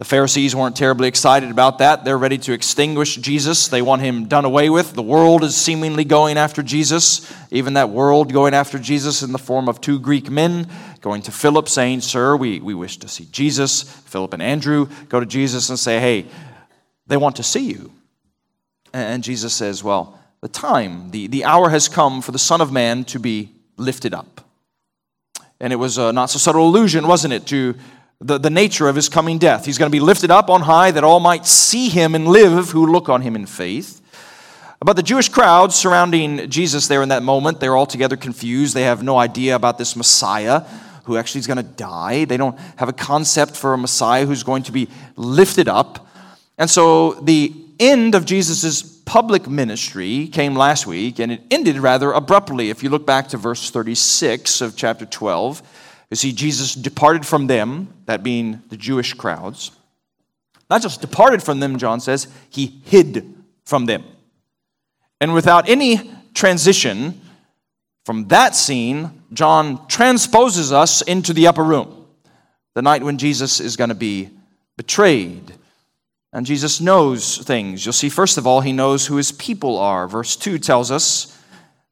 The 0.02 0.08
Pharisees 0.08 0.56
weren't 0.56 0.74
terribly 0.74 1.06
excited 1.06 1.52
about 1.52 1.78
that. 1.78 2.04
They're 2.04 2.18
ready 2.18 2.36
to 2.38 2.52
extinguish 2.52 3.14
Jesus. 3.14 3.68
They 3.68 3.82
want 3.82 4.02
him 4.02 4.26
done 4.26 4.44
away 4.44 4.68
with. 4.68 4.94
The 4.94 5.00
world 5.00 5.44
is 5.44 5.54
seemingly 5.54 6.02
going 6.02 6.38
after 6.38 6.60
Jesus. 6.60 7.32
Even 7.52 7.74
that 7.74 7.90
world 7.90 8.32
going 8.32 8.52
after 8.52 8.80
Jesus 8.80 9.22
in 9.22 9.30
the 9.30 9.38
form 9.38 9.68
of 9.68 9.80
two 9.80 10.00
Greek 10.00 10.28
men 10.28 10.66
going 11.02 11.22
to 11.22 11.30
Philip 11.30 11.68
saying, 11.68 12.00
Sir, 12.00 12.34
we, 12.34 12.58
we 12.58 12.74
wish 12.74 12.96
to 12.96 13.06
see 13.06 13.28
Jesus. 13.30 13.84
Philip 13.84 14.32
and 14.32 14.42
Andrew 14.42 14.88
go 15.08 15.20
to 15.20 15.26
Jesus 15.26 15.68
and 15.68 15.78
say, 15.78 16.00
Hey, 16.00 16.26
they 17.06 17.16
want 17.16 17.36
to 17.36 17.44
see 17.44 17.70
you. 17.70 17.92
And 18.92 19.22
Jesus 19.22 19.54
says, 19.54 19.84
Well, 19.84 20.18
the 20.40 20.48
time, 20.48 21.12
the, 21.12 21.28
the 21.28 21.44
hour 21.44 21.68
has 21.68 21.88
come 21.88 22.22
for 22.22 22.32
the 22.32 22.40
Son 22.40 22.60
of 22.60 22.72
Man 22.72 23.04
to 23.04 23.20
be 23.20 23.52
lifted 23.76 24.14
up. 24.14 24.40
And 25.60 25.72
it 25.72 25.76
was 25.76 25.96
a 25.96 26.12
not 26.12 26.28
so 26.28 26.40
subtle 26.40 26.66
allusion, 26.66 27.06
wasn't 27.06 27.34
it, 27.34 27.46
to 27.46 27.76
the, 28.22 28.38
the 28.38 28.50
nature 28.50 28.88
of 28.88 28.94
his 28.94 29.08
coming 29.08 29.38
death. 29.38 29.64
He's 29.66 29.78
going 29.78 29.90
to 29.90 29.94
be 29.94 30.00
lifted 30.00 30.30
up 30.30 30.48
on 30.48 30.62
high 30.62 30.92
that 30.92 31.02
all 31.02 31.20
might 31.20 31.44
see 31.44 31.88
him 31.88 32.14
and 32.14 32.28
live 32.28 32.70
who 32.70 32.86
look 32.86 33.08
on 33.08 33.22
him 33.22 33.34
in 33.34 33.46
faith. 33.46 34.00
But 34.80 34.94
the 34.94 35.02
Jewish 35.02 35.28
crowd 35.28 35.72
surrounding 35.72 36.48
Jesus 36.48 36.88
there 36.88 37.02
in 37.02 37.08
that 37.10 37.22
moment, 37.22 37.60
they're 37.60 37.76
altogether 37.76 38.16
confused. 38.16 38.74
They 38.74 38.82
have 38.82 39.02
no 39.02 39.18
idea 39.18 39.56
about 39.56 39.78
this 39.78 39.96
Messiah 39.96 40.60
who 41.04 41.16
actually 41.16 41.40
is 41.40 41.46
going 41.48 41.56
to 41.56 41.62
die. 41.62 42.24
They 42.24 42.36
don't 42.36 42.58
have 42.76 42.88
a 42.88 42.92
concept 42.92 43.56
for 43.56 43.74
a 43.74 43.78
Messiah 43.78 44.24
who's 44.24 44.44
going 44.44 44.62
to 44.64 44.72
be 44.72 44.88
lifted 45.16 45.68
up. 45.68 46.06
And 46.58 46.70
so 46.70 47.14
the 47.14 47.52
end 47.80 48.14
of 48.14 48.24
Jesus' 48.24 48.82
public 48.82 49.48
ministry 49.48 50.28
came 50.28 50.54
last 50.54 50.86
week, 50.86 51.18
and 51.18 51.32
it 51.32 51.42
ended 51.50 51.78
rather 51.78 52.12
abruptly. 52.12 52.70
If 52.70 52.84
you 52.84 52.90
look 52.90 53.04
back 53.04 53.28
to 53.28 53.36
verse 53.36 53.70
36 53.70 54.60
of 54.60 54.76
chapter 54.76 55.06
12, 55.06 55.62
you 56.12 56.16
see, 56.16 56.32
Jesus 56.32 56.74
departed 56.74 57.24
from 57.24 57.46
them, 57.46 57.88
that 58.04 58.22
being 58.22 58.60
the 58.68 58.76
Jewish 58.76 59.14
crowds. 59.14 59.70
Not 60.68 60.82
just 60.82 61.00
departed 61.00 61.42
from 61.42 61.58
them, 61.58 61.78
John 61.78 62.00
says, 62.00 62.28
he 62.50 62.82
hid 62.84 63.34
from 63.64 63.86
them. 63.86 64.04
And 65.22 65.32
without 65.32 65.70
any 65.70 66.12
transition 66.34 67.18
from 68.04 68.28
that 68.28 68.54
scene, 68.54 69.22
John 69.32 69.86
transposes 69.86 70.70
us 70.70 71.00
into 71.00 71.32
the 71.32 71.46
upper 71.46 71.64
room, 71.64 72.06
the 72.74 72.82
night 72.82 73.02
when 73.02 73.16
Jesus 73.16 73.58
is 73.58 73.76
going 73.76 73.88
to 73.88 73.94
be 73.94 74.28
betrayed. 74.76 75.54
And 76.34 76.44
Jesus 76.44 76.78
knows 76.78 77.38
things. 77.38 77.86
You'll 77.86 77.94
see, 77.94 78.10
first 78.10 78.36
of 78.36 78.46
all, 78.46 78.60
he 78.60 78.72
knows 78.74 79.06
who 79.06 79.16
his 79.16 79.32
people 79.32 79.78
are. 79.78 80.06
Verse 80.06 80.36
2 80.36 80.58
tells 80.58 80.90
us 80.90 81.38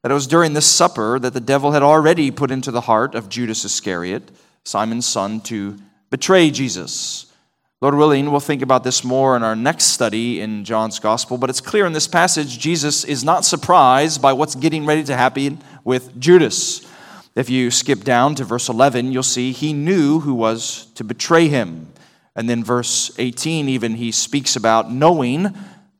that 0.01 0.11
it 0.11 0.15
was 0.15 0.27
during 0.27 0.53
this 0.53 0.65
supper 0.65 1.19
that 1.19 1.33
the 1.33 1.39
devil 1.39 1.71
had 1.71 1.83
already 1.83 2.31
put 2.31 2.51
into 2.51 2.71
the 2.71 2.81
heart 2.81 3.15
of 3.15 3.29
Judas 3.29 3.63
Iscariot, 3.65 4.31
Simon's 4.63 5.05
son, 5.05 5.41
to 5.41 5.77
betray 6.09 6.51
Jesus. 6.51 7.31
Lord 7.81 7.95
willing, 7.95 8.29
we'll 8.29 8.39
think 8.39 8.61
about 8.61 8.83
this 8.83 9.03
more 9.03 9.35
in 9.35 9.41
our 9.41 9.55
next 9.55 9.85
study 9.85 10.39
in 10.39 10.65
John's 10.65 10.99
gospel, 10.99 11.37
but 11.37 11.49
it's 11.49 11.61
clear 11.61 11.87
in 11.87 11.93
this 11.93 12.07
passage 12.07 12.59
Jesus 12.59 13.03
is 13.03 13.23
not 13.23 13.43
surprised 13.43 14.21
by 14.21 14.33
what's 14.33 14.53
getting 14.53 14.85
ready 14.85 15.03
to 15.05 15.17
happen 15.17 15.59
with 15.83 16.19
Judas. 16.19 16.87
If 17.35 17.49
you 17.49 17.71
skip 17.71 18.03
down 18.03 18.35
to 18.35 18.43
verse 18.43 18.69
11, 18.69 19.11
you'll 19.11 19.23
see 19.23 19.51
he 19.51 19.73
knew 19.73 20.19
who 20.19 20.33
was 20.33 20.87
to 20.95 21.03
betray 21.03 21.47
him. 21.47 21.91
And 22.35 22.49
then 22.49 22.63
verse 22.63 23.11
18, 23.17 23.67
even 23.69 23.95
he 23.95 24.11
speaks 24.11 24.55
about 24.55 24.91
knowing 24.91 25.53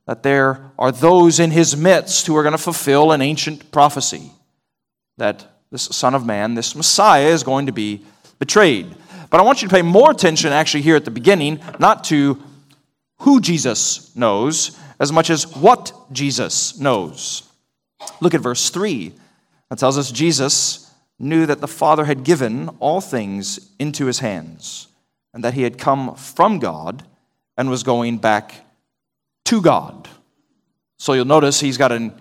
that 0.06 0.22
there 0.22 0.72
are 0.78 0.92
those 0.92 1.38
in 1.38 1.50
his 1.50 1.76
midst 1.76 2.26
who 2.26 2.36
are 2.36 2.42
going 2.42 2.52
to 2.52 2.58
fulfill 2.58 3.12
an 3.12 3.22
ancient 3.22 3.70
prophecy 3.70 4.32
that 5.18 5.46
this 5.70 5.82
Son 5.84 6.14
of 6.14 6.26
Man, 6.26 6.54
this 6.54 6.74
Messiah, 6.74 7.28
is 7.28 7.42
going 7.42 7.66
to 7.66 7.72
be 7.72 8.04
betrayed. 8.38 8.94
But 9.30 9.40
I 9.40 9.44
want 9.44 9.62
you 9.62 9.68
to 9.68 9.74
pay 9.74 9.82
more 9.82 10.10
attention 10.10 10.52
actually 10.52 10.82
here 10.82 10.96
at 10.96 11.04
the 11.04 11.10
beginning, 11.10 11.60
not 11.78 12.04
to 12.04 12.42
who 13.20 13.40
Jesus 13.40 14.14
knows 14.14 14.78
as 15.00 15.12
much 15.12 15.30
as 15.30 15.56
what 15.56 15.92
Jesus 16.12 16.78
knows. 16.78 17.44
Look 18.20 18.34
at 18.34 18.40
verse 18.40 18.70
3. 18.70 19.12
That 19.70 19.78
tells 19.78 19.96
us 19.96 20.10
Jesus 20.10 20.92
knew 21.18 21.46
that 21.46 21.60
the 21.60 21.68
Father 21.68 22.04
had 22.04 22.24
given 22.24 22.68
all 22.80 23.00
things 23.00 23.70
into 23.78 24.06
his 24.06 24.18
hands 24.18 24.88
and 25.32 25.42
that 25.44 25.54
he 25.54 25.62
had 25.62 25.78
come 25.78 26.14
from 26.16 26.58
God 26.58 27.04
and 27.56 27.70
was 27.70 27.82
going 27.82 28.18
back 28.18 28.66
to 29.46 29.60
God. 29.60 30.08
So 30.98 31.14
you'll 31.14 31.24
notice 31.24 31.60
he's 31.60 31.78
got 31.78 31.92
an, 31.92 32.12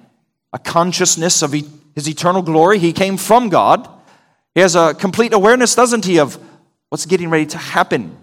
a 0.53 0.59
consciousness 0.59 1.41
of 1.41 1.53
his 1.53 2.09
eternal 2.09 2.41
glory. 2.41 2.79
He 2.79 2.93
came 2.93 3.17
from 3.17 3.49
God. 3.49 3.87
He 4.55 4.61
has 4.61 4.75
a 4.75 4.93
complete 4.93 5.33
awareness, 5.33 5.75
doesn't 5.75 6.05
he, 6.05 6.19
of 6.19 6.39
what's 6.89 7.05
getting 7.05 7.29
ready 7.29 7.45
to 7.47 7.57
happen. 7.57 8.17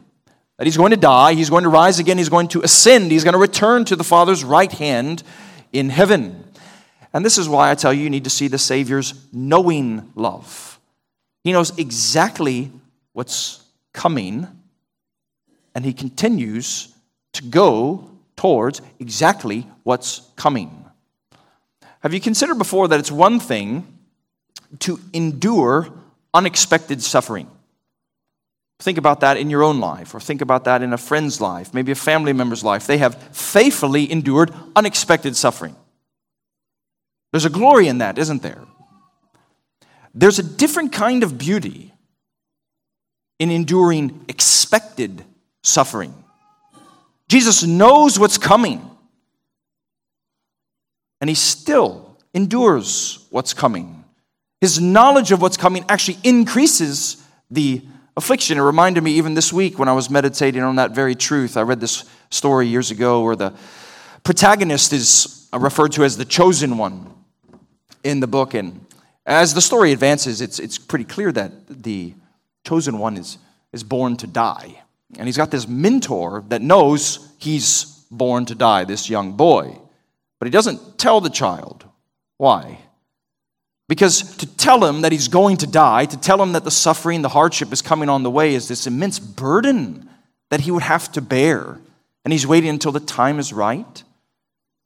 That 0.56 0.66
he's 0.66 0.76
going 0.76 0.90
to 0.90 0.96
die, 0.96 1.34
he's 1.34 1.50
going 1.50 1.62
to 1.62 1.70
rise 1.70 2.00
again, 2.00 2.18
he's 2.18 2.28
going 2.28 2.48
to 2.48 2.62
ascend, 2.62 3.12
he's 3.12 3.22
going 3.22 3.34
to 3.34 3.38
return 3.38 3.84
to 3.86 3.96
the 3.96 4.04
Father's 4.04 4.42
right 4.42 4.72
hand 4.72 5.22
in 5.72 5.88
heaven. 5.88 6.44
And 7.12 7.24
this 7.24 7.38
is 7.38 7.48
why 7.48 7.70
I 7.70 7.76
tell 7.76 7.92
you, 7.92 8.02
you 8.02 8.10
need 8.10 8.24
to 8.24 8.30
see 8.30 8.48
the 8.48 8.58
Savior's 8.58 9.14
knowing 9.32 10.10
love. 10.16 10.80
He 11.44 11.52
knows 11.52 11.78
exactly 11.78 12.72
what's 13.12 13.62
coming, 13.92 14.48
and 15.74 15.84
he 15.84 15.92
continues 15.92 16.92
to 17.34 17.44
go 17.44 18.10
towards 18.38 18.80
exactly 18.98 19.66
what's 19.82 20.22
coming. 20.36 20.86
Have 22.00 22.14
you 22.14 22.20
considered 22.20 22.56
before 22.56 22.88
that 22.88 23.00
it's 23.00 23.10
one 23.10 23.40
thing 23.40 23.98
to 24.78 25.00
endure 25.12 25.88
unexpected 26.32 27.02
suffering? 27.02 27.50
Think 28.78 28.96
about 28.96 29.20
that 29.20 29.36
in 29.36 29.50
your 29.50 29.64
own 29.64 29.80
life, 29.80 30.14
or 30.14 30.20
think 30.20 30.40
about 30.40 30.64
that 30.64 30.82
in 30.82 30.92
a 30.92 30.98
friend's 30.98 31.40
life, 31.40 31.74
maybe 31.74 31.90
a 31.90 31.96
family 31.96 32.32
member's 32.32 32.62
life. 32.62 32.86
They 32.86 32.98
have 32.98 33.20
faithfully 33.36 34.10
endured 34.10 34.54
unexpected 34.76 35.34
suffering. 35.34 35.74
There's 37.32 37.44
a 37.44 37.50
glory 37.50 37.88
in 37.88 37.98
that, 37.98 38.18
isn't 38.18 38.42
there? 38.42 38.62
There's 40.14 40.38
a 40.38 40.44
different 40.44 40.92
kind 40.92 41.24
of 41.24 41.38
beauty 41.38 41.92
in 43.40 43.50
enduring 43.50 44.24
expected 44.28 45.24
suffering. 45.64 46.14
Jesus 47.28 47.62
knows 47.62 48.18
what's 48.18 48.38
coming, 48.38 48.88
and 51.20 51.28
he 51.28 51.34
still 51.34 52.16
endures 52.32 53.26
what's 53.30 53.52
coming. 53.52 54.04
His 54.60 54.80
knowledge 54.80 55.30
of 55.30 55.40
what's 55.40 55.56
coming 55.56 55.84
actually 55.88 56.18
increases 56.24 57.22
the 57.50 57.82
affliction. 58.16 58.58
It 58.58 58.62
reminded 58.62 59.04
me 59.04 59.12
even 59.12 59.34
this 59.34 59.52
week 59.52 59.78
when 59.78 59.88
I 59.88 59.92
was 59.92 60.10
meditating 60.10 60.62
on 60.62 60.76
that 60.76 60.92
very 60.92 61.14
truth. 61.14 61.56
I 61.56 61.62
read 61.62 61.80
this 61.80 62.04
story 62.30 62.66
years 62.66 62.90
ago 62.90 63.22
where 63.22 63.36
the 63.36 63.54
protagonist 64.24 64.92
is 64.92 65.48
referred 65.52 65.92
to 65.92 66.04
as 66.04 66.16
the 66.16 66.24
chosen 66.24 66.76
one 66.76 67.12
in 68.02 68.20
the 68.20 68.26
book. 68.26 68.54
And 68.54 68.84
as 69.24 69.54
the 69.54 69.60
story 69.60 69.92
advances, 69.92 70.40
it's, 70.40 70.58
it's 70.58 70.78
pretty 70.78 71.04
clear 71.04 71.30
that 71.32 71.82
the 71.82 72.14
chosen 72.64 72.98
one 72.98 73.16
is, 73.16 73.38
is 73.72 73.84
born 73.84 74.16
to 74.16 74.26
die. 74.26 74.82
And 75.16 75.26
he's 75.26 75.36
got 75.36 75.50
this 75.50 75.66
mentor 75.66 76.44
that 76.48 76.60
knows 76.60 77.32
he's 77.38 77.84
born 78.10 78.44
to 78.46 78.54
die, 78.54 78.84
this 78.84 79.08
young 79.08 79.32
boy. 79.32 79.78
But 80.38 80.46
he 80.46 80.50
doesn't 80.50 80.98
tell 80.98 81.20
the 81.20 81.30
child. 81.30 81.84
Why? 82.36 82.78
Because 83.88 84.36
to 84.36 84.46
tell 84.56 84.84
him 84.84 85.00
that 85.00 85.12
he's 85.12 85.28
going 85.28 85.56
to 85.58 85.66
die, 85.66 86.04
to 86.04 86.20
tell 86.20 86.42
him 86.42 86.52
that 86.52 86.64
the 86.64 86.70
suffering, 86.70 87.22
the 87.22 87.30
hardship 87.30 87.72
is 87.72 87.80
coming 87.80 88.08
on 88.08 88.22
the 88.22 88.30
way, 88.30 88.54
is 88.54 88.68
this 88.68 88.86
immense 88.86 89.18
burden 89.18 90.08
that 90.50 90.60
he 90.60 90.70
would 90.70 90.82
have 90.82 91.10
to 91.12 91.22
bear. 91.22 91.78
And 92.24 92.32
he's 92.32 92.46
waiting 92.46 92.70
until 92.70 92.92
the 92.92 93.00
time 93.00 93.38
is 93.38 93.52
right. 93.52 94.02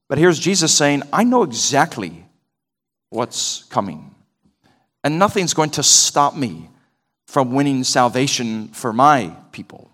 But 0.09 0.19
here's 0.19 0.39
Jesus 0.39 0.77
saying, 0.77 1.03
I 1.13 1.25
know 1.25 1.43
exactly 1.43 2.27
what's 3.11 3.65
coming. 3.65 4.15
And 5.03 5.19
nothing's 5.19 5.55
going 5.55 5.71
to 5.71 5.83
stop 5.83 6.37
me 6.37 6.69
from 7.27 7.53
winning 7.53 7.83
salvation 7.83 8.69
for 8.69 8.93
my 8.93 9.35
people. 9.51 9.91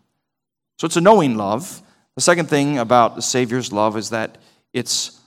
So 0.79 0.87
it's 0.87 0.97
a 0.97 1.01
knowing 1.01 1.37
love. 1.37 1.83
The 2.15 2.21
second 2.23 2.47
thing 2.47 2.79
about 2.79 3.17
the 3.17 3.23
Savior's 3.23 3.73
love 3.73 3.97
is 3.97 4.11
that 4.11 4.39
it's 4.73 5.21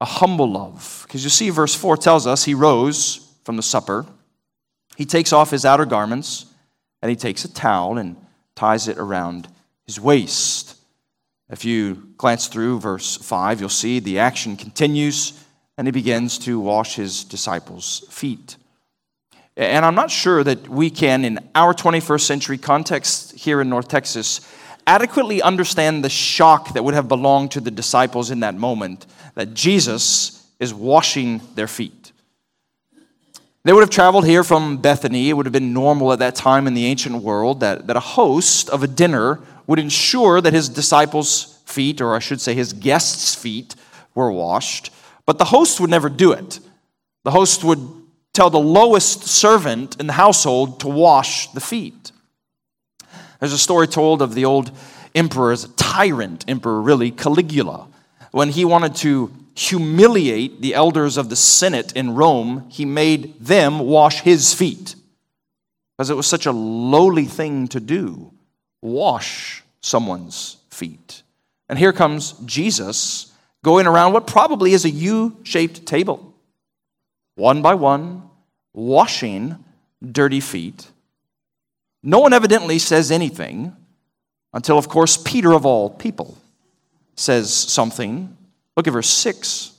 a 0.00 0.04
humble 0.04 0.50
love. 0.50 1.04
Because 1.06 1.24
you 1.24 1.30
see, 1.30 1.50
verse 1.50 1.74
4 1.74 1.96
tells 1.96 2.26
us 2.26 2.44
he 2.44 2.54
rose 2.54 3.26
from 3.44 3.56
the 3.56 3.62
supper, 3.62 4.06
he 4.96 5.06
takes 5.06 5.32
off 5.32 5.50
his 5.50 5.64
outer 5.64 5.86
garments, 5.86 6.46
and 7.00 7.08
he 7.08 7.16
takes 7.16 7.44
a 7.44 7.52
towel 7.52 7.98
and 7.98 8.16
ties 8.54 8.88
it 8.88 8.98
around 8.98 9.48
his 9.86 10.00
waist. 10.00 10.76
If 11.48 11.64
you 11.64 12.12
glance 12.18 12.48
through 12.48 12.80
verse 12.80 13.16
5, 13.16 13.60
you'll 13.60 13.68
see 13.70 14.00
the 14.00 14.18
action 14.18 14.56
continues, 14.56 15.42
and 15.78 15.86
he 15.86 15.92
begins 15.92 16.38
to 16.40 16.60
wash 16.60 16.96
his 16.96 17.24
disciples' 17.24 18.04
feet. 18.10 18.56
And 19.56 19.84
I'm 19.84 19.94
not 19.94 20.10
sure 20.10 20.44
that 20.44 20.68
we 20.68 20.90
can, 20.90 21.24
in 21.24 21.38
our 21.54 21.72
21st 21.72 22.20
century 22.20 22.58
context 22.58 23.34
here 23.34 23.60
in 23.60 23.68
North 23.68 23.88
Texas, 23.88 24.40
adequately 24.88 25.42
understand 25.42 26.02
the 26.02 26.08
shock 26.08 26.72
that 26.72 26.82
would 26.82 26.94
have 26.94 27.08
belonged 27.08 27.50
to 27.50 27.60
the 27.60 27.70
disciples 27.70 28.30
in 28.30 28.40
that 28.40 28.54
moment 28.54 29.06
that 29.34 29.52
Jesus 29.52 30.50
is 30.58 30.72
washing 30.72 31.42
their 31.54 31.68
feet. 31.68 32.10
They 33.64 33.74
would 33.74 33.82
have 33.82 33.90
traveled 33.90 34.24
here 34.24 34.42
from 34.42 34.78
Bethany. 34.78 35.28
It 35.28 35.34
would 35.34 35.44
have 35.44 35.52
been 35.52 35.74
normal 35.74 36.10
at 36.14 36.20
that 36.20 36.34
time 36.34 36.66
in 36.66 36.72
the 36.72 36.86
ancient 36.86 37.22
world 37.22 37.60
that, 37.60 37.86
that 37.86 37.96
a 37.96 38.00
host 38.00 38.70
of 38.70 38.82
a 38.82 38.86
dinner 38.86 39.40
would 39.66 39.78
ensure 39.78 40.40
that 40.40 40.54
his 40.54 40.70
disciples' 40.70 41.60
feet, 41.66 42.00
or 42.00 42.14
I 42.16 42.18
should 42.18 42.40
say 42.40 42.54
his 42.54 42.72
guests' 42.72 43.34
feet, 43.34 43.74
were 44.14 44.32
washed. 44.32 44.90
But 45.26 45.36
the 45.36 45.44
host 45.44 45.80
would 45.80 45.90
never 45.90 46.08
do 46.08 46.32
it. 46.32 46.60
The 47.24 47.32
host 47.32 47.62
would 47.62 47.86
tell 48.32 48.48
the 48.48 48.58
lowest 48.58 49.24
servant 49.24 50.00
in 50.00 50.06
the 50.06 50.14
household 50.14 50.80
to 50.80 50.88
wash 50.88 51.52
the 51.52 51.60
feet. 51.60 52.12
There's 53.40 53.52
a 53.52 53.58
story 53.58 53.86
told 53.86 54.20
of 54.20 54.34
the 54.34 54.44
old 54.44 54.70
emperor's 55.14 55.68
tyrant, 55.74 56.44
Emperor 56.48 56.80
really, 56.80 57.10
Caligula. 57.10 57.88
When 58.30 58.50
he 58.50 58.64
wanted 58.64 58.94
to 58.96 59.32
humiliate 59.54 60.60
the 60.60 60.74
elders 60.74 61.16
of 61.16 61.28
the 61.28 61.36
Senate 61.36 61.92
in 61.92 62.14
Rome, 62.14 62.68
he 62.68 62.84
made 62.84 63.38
them 63.40 63.80
wash 63.80 64.20
his 64.20 64.54
feet. 64.54 64.94
Because 65.96 66.10
it 66.10 66.16
was 66.16 66.26
such 66.26 66.46
a 66.46 66.52
lowly 66.52 67.24
thing 67.24 67.68
to 67.68 67.80
do 67.80 68.32
wash 68.80 69.64
someone's 69.80 70.58
feet. 70.70 71.22
And 71.68 71.78
here 71.78 71.92
comes 71.92 72.32
Jesus 72.44 73.32
going 73.64 73.86
around 73.86 74.12
what 74.12 74.26
probably 74.26 74.72
is 74.72 74.84
a 74.84 74.90
U 74.90 75.36
shaped 75.42 75.84
table, 75.86 76.34
one 77.34 77.60
by 77.62 77.74
one, 77.74 78.22
washing 78.72 79.64
dirty 80.12 80.40
feet 80.40 80.88
no 82.02 82.20
one 82.20 82.32
evidently 82.32 82.78
says 82.78 83.10
anything 83.10 83.76
until, 84.52 84.78
of 84.78 84.88
course, 84.88 85.16
Peter 85.16 85.52
of 85.52 85.66
all 85.66 85.90
people 85.90 86.38
says 87.16 87.52
something. 87.52 88.36
Look 88.76 88.86
at 88.86 88.92
verse 88.92 89.10
6. 89.10 89.72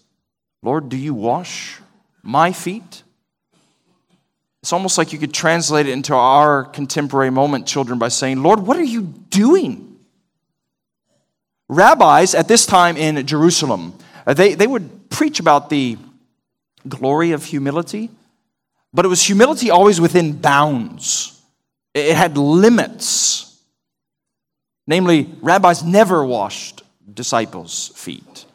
Lord, 0.62 0.90
do 0.90 0.98
you 0.98 1.14
wash 1.14 1.80
my 2.22 2.52
feet? 2.52 3.04
It's 4.62 4.74
almost 4.74 4.98
like 4.98 5.14
you 5.14 5.20
could 5.20 5.34
translate 5.34 5.88
it 5.88 5.94
into 5.94 6.14
our 6.14 6.66
contemporary 6.66 7.30
moment, 7.30 7.66
children, 7.66 7.98
by 7.98 8.10
saying, 8.10 8.44
Lord, 8.44 8.60
what 8.60 8.76
are 8.78 8.84
you 8.84 9.04
doing? 9.04 9.98
Rabbis 11.70 12.36
at 12.36 12.48
this 12.48 12.66
time 12.66 12.98
in 12.98 13.26
Jerusalem, 13.26 13.94
uh, 14.28 14.34
they, 14.34 14.56
they 14.56 14.68
would 14.68 15.10
preach 15.10 15.40
about 15.40 15.70
the 15.70 15.98
glory 16.88 17.32
of 17.32 17.46
humility, 17.46 18.10
but 18.94 19.06
it 19.06 19.08
was 19.08 19.24
humility 19.24 19.70
always 19.70 20.02
within 20.02 20.34
bounds. 20.34 21.38
It 21.93 22.15
had 22.15 22.38
limits. 22.38 23.58
Namely, 24.88 25.29
rabbis 25.41 25.84
never 25.84 26.25
washed 26.25 26.81
disciples' 27.13 27.91
feet. 27.96 28.46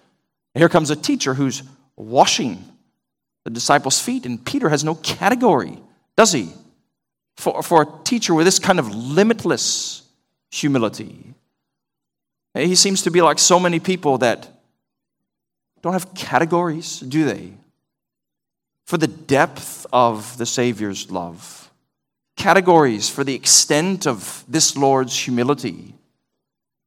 Here 0.55 0.69
comes 0.69 0.91
a 0.91 0.97
teacher 0.97 1.35
who's 1.35 1.63
washing 1.97 2.65
the 3.45 3.51
disciples' 3.51 4.01
feet, 4.01 4.27
and 4.27 4.45
Peter 4.45 4.69
has 4.69 4.85
no 4.85 4.95
category, 4.97 5.79
does 6.17 6.33
he? 6.33 6.51
For, 7.37 7.63
for 7.63 7.83
a 7.83 8.05
teacher 8.05 8.35
with 8.35 8.47
this 8.47 8.59
kind 8.59 8.79
of 8.79 8.95
limitless 8.95 10.03
humility. 10.51 11.35
Eh, 12.55 12.67
he 12.67 12.75
seems 12.75 13.03
to 13.03 13.11
be 13.11 13.21
like 13.21 13.39
so 13.39 13.59
many 13.59 13.81
people 13.81 14.19
that 14.19 14.49
don't 15.83 15.93
have 15.93 16.15
categories, 16.15 17.01
do 17.01 17.25
they? 17.25 17.53
For 18.87 18.97
the 18.97 19.09
depth 19.09 19.87
of 19.93 20.39
the 20.39 20.47
Savior's 20.47 21.11
love 21.11 21.64
categories 22.37 23.09
for 23.09 23.25
the 23.25 23.35
extent 23.35 24.07
of 24.07 24.45
this 24.49 24.77
Lord's 24.77 25.17
humility, 25.17 25.95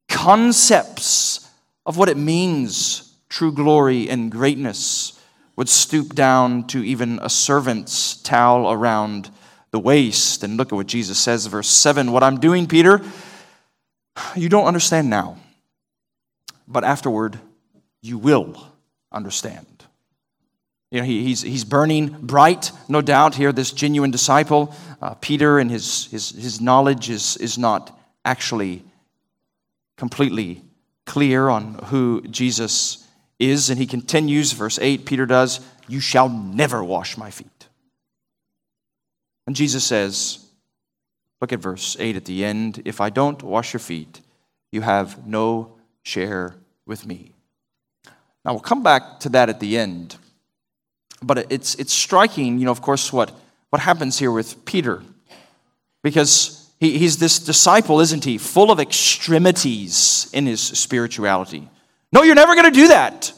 concepts 0.08 1.48
of 1.86 1.96
what 1.96 2.08
it 2.08 2.16
means, 2.16 3.16
true 3.28 3.52
glory 3.52 4.08
and 4.08 4.30
greatness, 4.30 5.18
would 5.56 5.68
stoop 5.68 6.14
down 6.14 6.66
to 6.68 6.84
even 6.84 7.18
a 7.22 7.28
servant's 7.28 8.16
towel 8.22 8.70
around 8.70 9.30
the 9.70 9.80
waist. 9.80 10.44
And 10.44 10.56
look 10.56 10.72
at 10.72 10.76
what 10.76 10.86
Jesus 10.86 11.18
says, 11.18 11.46
verse 11.46 11.68
7 11.68 12.12
What 12.12 12.22
I'm 12.22 12.38
doing, 12.38 12.66
Peter, 12.66 13.00
you 14.36 14.48
don't 14.48 14.66
understand 14.66 15.10
now, 15.10 15.38
but 16.66 16.84
afterward 16.84 17.38
you 18.02 18.18
will 18.18 18.72
understand. 19.10 19.77
You 20.90 21.00
know, 21.00 21.06
he, 21.06 21.22
he's, 21.24 21.42
he's 21.42 21.64
burning 21.64 22.08
bright, 22.20 22.72
no 22.88 23.02
doubt, 23.02 23.34
here, 23.34 23.52
this 23.52 23.72
genuine 23.72 24.10
disciple. 24.10 24.74
Uh, 25.02 25.14
Peter 25.14 25.58
and 25.58 25.70
his, 25.70 26.06
his, 26.06 26.30
his 26.30 26.60
knowledge 26.60 27.10
is, 27.10 27.36
is 27.36 27.58
not 27.58 27.98
actually 28.24 28.82
completely 29.96 30.62
clear 31.04 31.48
on 31.48 31.74
who 31.86 32.22
Jesus 32.22 33.06
is. 33.38 33.68
And 33.68 33.78
he 33.78 33.86
continues, 33.86 34.52
verse 34.52 34.78
8, 34.80 35.04
Peter 35.04 35.26
does, 35.26 35.60
You 35.88 36.00
shall 36.00 36.28
never 36.28 36.82
wash 36.82 37.18
my 37.18 37.30
feet. 37.30 37.68
And 39.46 39.54
Jesus 39.54 39.84
says, 39.84 40.44
Look 41.40 41.52
at 41.52 41.60
verse 41.60 41.96
8 42.00 42.16
at 42.16 42.24
the 42.24 42.44
end. 42.44 42.82
If 42.84 43.00
I 43.00 43.10
don't 43.10 43.42
wash 43.42 43.72
your 43.72 43.80
feet, 43.80 44.20
you 44.72 44.80
have 44.80 45.26
no 45.26 45.76
share 46.02 46.56
with 46.84 47.06
me. 47.06 47.32
Now, 48.44 48.52
we'll 48.52 48.60
come 48.60 48.82
back 48.82 49.20
to 49.20 49.28
that 49.30 49.48
at 49.48 49.60
the 49.60 49.78
end. 49.78 50.16
But 51.22 51.50
it's, 51.50 51.74
it's 51.76 51.92
striking, 51.92 52.58
you 52.58 52.64
know, 52.64 52.70
of 52.70 52.82
course, 52.82 53.12
what, 53.12 53.32
what 53.70 53.80
happens 53.80 54.18
here 54.18 54.30
with 54.30 54.64
Peter. 54.64 55.02
Because 56.02 56.70
he, 56.78 56.98
he's 56.98 57.18
this 57.18 57.38
disciple, 57.38 58.00
isn't 58.00 58.24
he? 58.24 58.38
Full 58.38 58.70
of 58.70 58.78
extremities 58.78 60.30
in 60.32 60.46
his 60.46 60.60
spirituality. 60.60 61.68
No, 62.12 62.22
you're 62.22 62.34
never 62.34 62.54
going 62.54 62.66
to 62.66 62.70
do 62.70 62.88
that. 62.88 63.32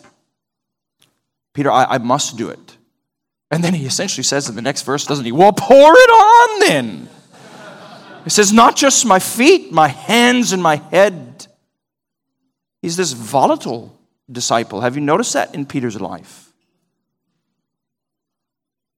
Peter, 1.55 1.71
I, 1.71 1.85
I 1.85 1.99
must 1.99 2.37
do 2.37 2.51
it. 2.51 2.77
And 3.51 3.65
then 3.65 3.75
he 3.75 3.87
essentially 3.87 4.23
says 4.23 4.49
in 4.49 4.55
the 4.55 4.63
next 4.63 4.83
verse, 4.83 5.07
doesn't 5.07 5.25
he? 5.25 5.33
Well, 5.33 5.53
pour 5.53 5.93
it 5.95 6.11
on 6.11 6.61
then. 6.61 7.09
He 8.25 8.31
says, 8.31 8.53
not 8.53 8.77
just 8.77 9.07
my 9.07 9.19
feet, 9.19 9.73
my 9.73 9.89
hands, 9.89 10.53
and 10.53 10.63
my 10.63 10.77
head. 10.77 11.47
He's 12.83 12.97
this 12.97 13.13
volatile 13.13 13.99
disciple. 14.31 14.83
Have 14.83 14.95
you 14.95 15.01
noticed 15.01 15.33
that 15.33 15.55
in 15.55 15.67
Peter's 15.67 16.01
life? 16.01 16.50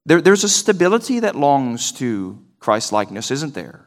There, 0.04 0.20
there's 0.20 0.44
a 0.44 0.48
stability 0.48 1.20
that 1.20 1.36
longs 1.36 1.92
to 1.92 2.42
Christ 2.58 2.92
likeness, 2.92 3.30
isn't 3.30 3.54
there? 3.54 3.86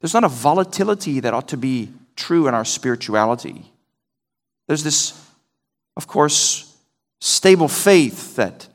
There's 0.00 0.14
not 0.14 0.24
a 0.24 0.28
volatility 0.28 1.20
that 1.20 1.34
ought 1.34 1.48
to 1.48 1.56
be 1.56 1.92
true 2.16 2.46
in 2.46 2.54
our 2.54 2.64
spirituality. 2.64 3.72
There's 4.66 4.84
this, 4.84 5.20
of 5.96 6.06
course, 6.06 6.76
stable 7.20 7.68
faith 7.68 8.36
that 8.36 8.68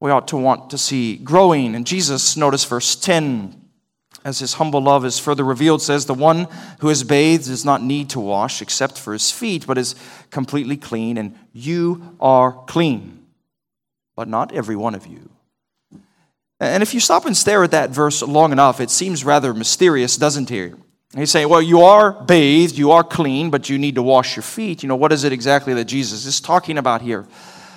we 0.00 0.10
ought 0.10 0.28
to 0.28 0.36
want 0.36 0.70
to 0.70 0.78
see 0.78 1.16
growing. 1.16 1.74
And 1.74 1.86
Jesus, 1.86 2.36
notice 2.36 2.64
verse 2.64 2.94
10, 2.94 3.60
as 4.24 4.38
his 4.38 4.54
humble 4.54 4.82
love 4.82 5.04
is 5.04 5.18
further 5.18 5.44
revealed, 5.44 5.82
says, 5.82 6.06
The 6.06 6.14
one 6.14 6.46
who 6.80 6.88
is 6.88 7.04
bathed 7.04 7.46
does 7.46 7.64
not 7.64 7.82
need 7.82 8.10
to 8.10 8.20
wash 8.20 8.62
except 8.62 8.98
for 8.98 9.12
his 9.12 9.30
feet, 9.30 9.66
but 9.66 9.78
is 9.78 9.94
completely 10.30 10.76
clean, 10.76 11.16
and 11.16 11.38
you 11.52 12.16
are 12.20 12.52
clean, 12.52 13.24
but 14.16 14.28
not 14.28 14.52
every 14.52 14.76
one 14.76 14.94
of 14.94 15.06
you. 15.06 15.30
And 16.60 16.82
if 16.82 16.94
you 16.94 17.00
stop 17.00 17.26
and 17.26 17.36
stare 17.36 17.64
at 17.64 17.72
that 17.72 17.90
verse 17.90 18.22
long 18.22 18.52
enough, 18.52 18.80
it 18.80 18.90
seems 18.90 19.24
rather 19.24 19.52
mysterious, 19.52 20.16
doesn't 20.16 20.50
it? 20.50 20.74
He's 21.16 21.30
saying, 21.30 21.48
well, 21.48 21.62
you 21.62 21.82
are 21.82 22.12
bathed, 22.12 22.76
you 22.76 22.90
are 22.90 23.04
clean, 23.04 23.50
but 23.50 23.68
you 23.68 23.78
need 23.78 23.94
to 23.94 24.02
wash 24.02 24.34
your 24.36 24.42
feet. 24.42 24.82
You 24.82 24.88
know, 24.88 24.96
what 24.96 25.12
is 25.12 25.24
it 25.24 25.32
exactly 25.32 25.74
that 25.74 25.84
Jesus 25.84 26.26
is 26.26 26.40
talking 26.40 26.76
about 26.76 27.02
here 27.02 27.26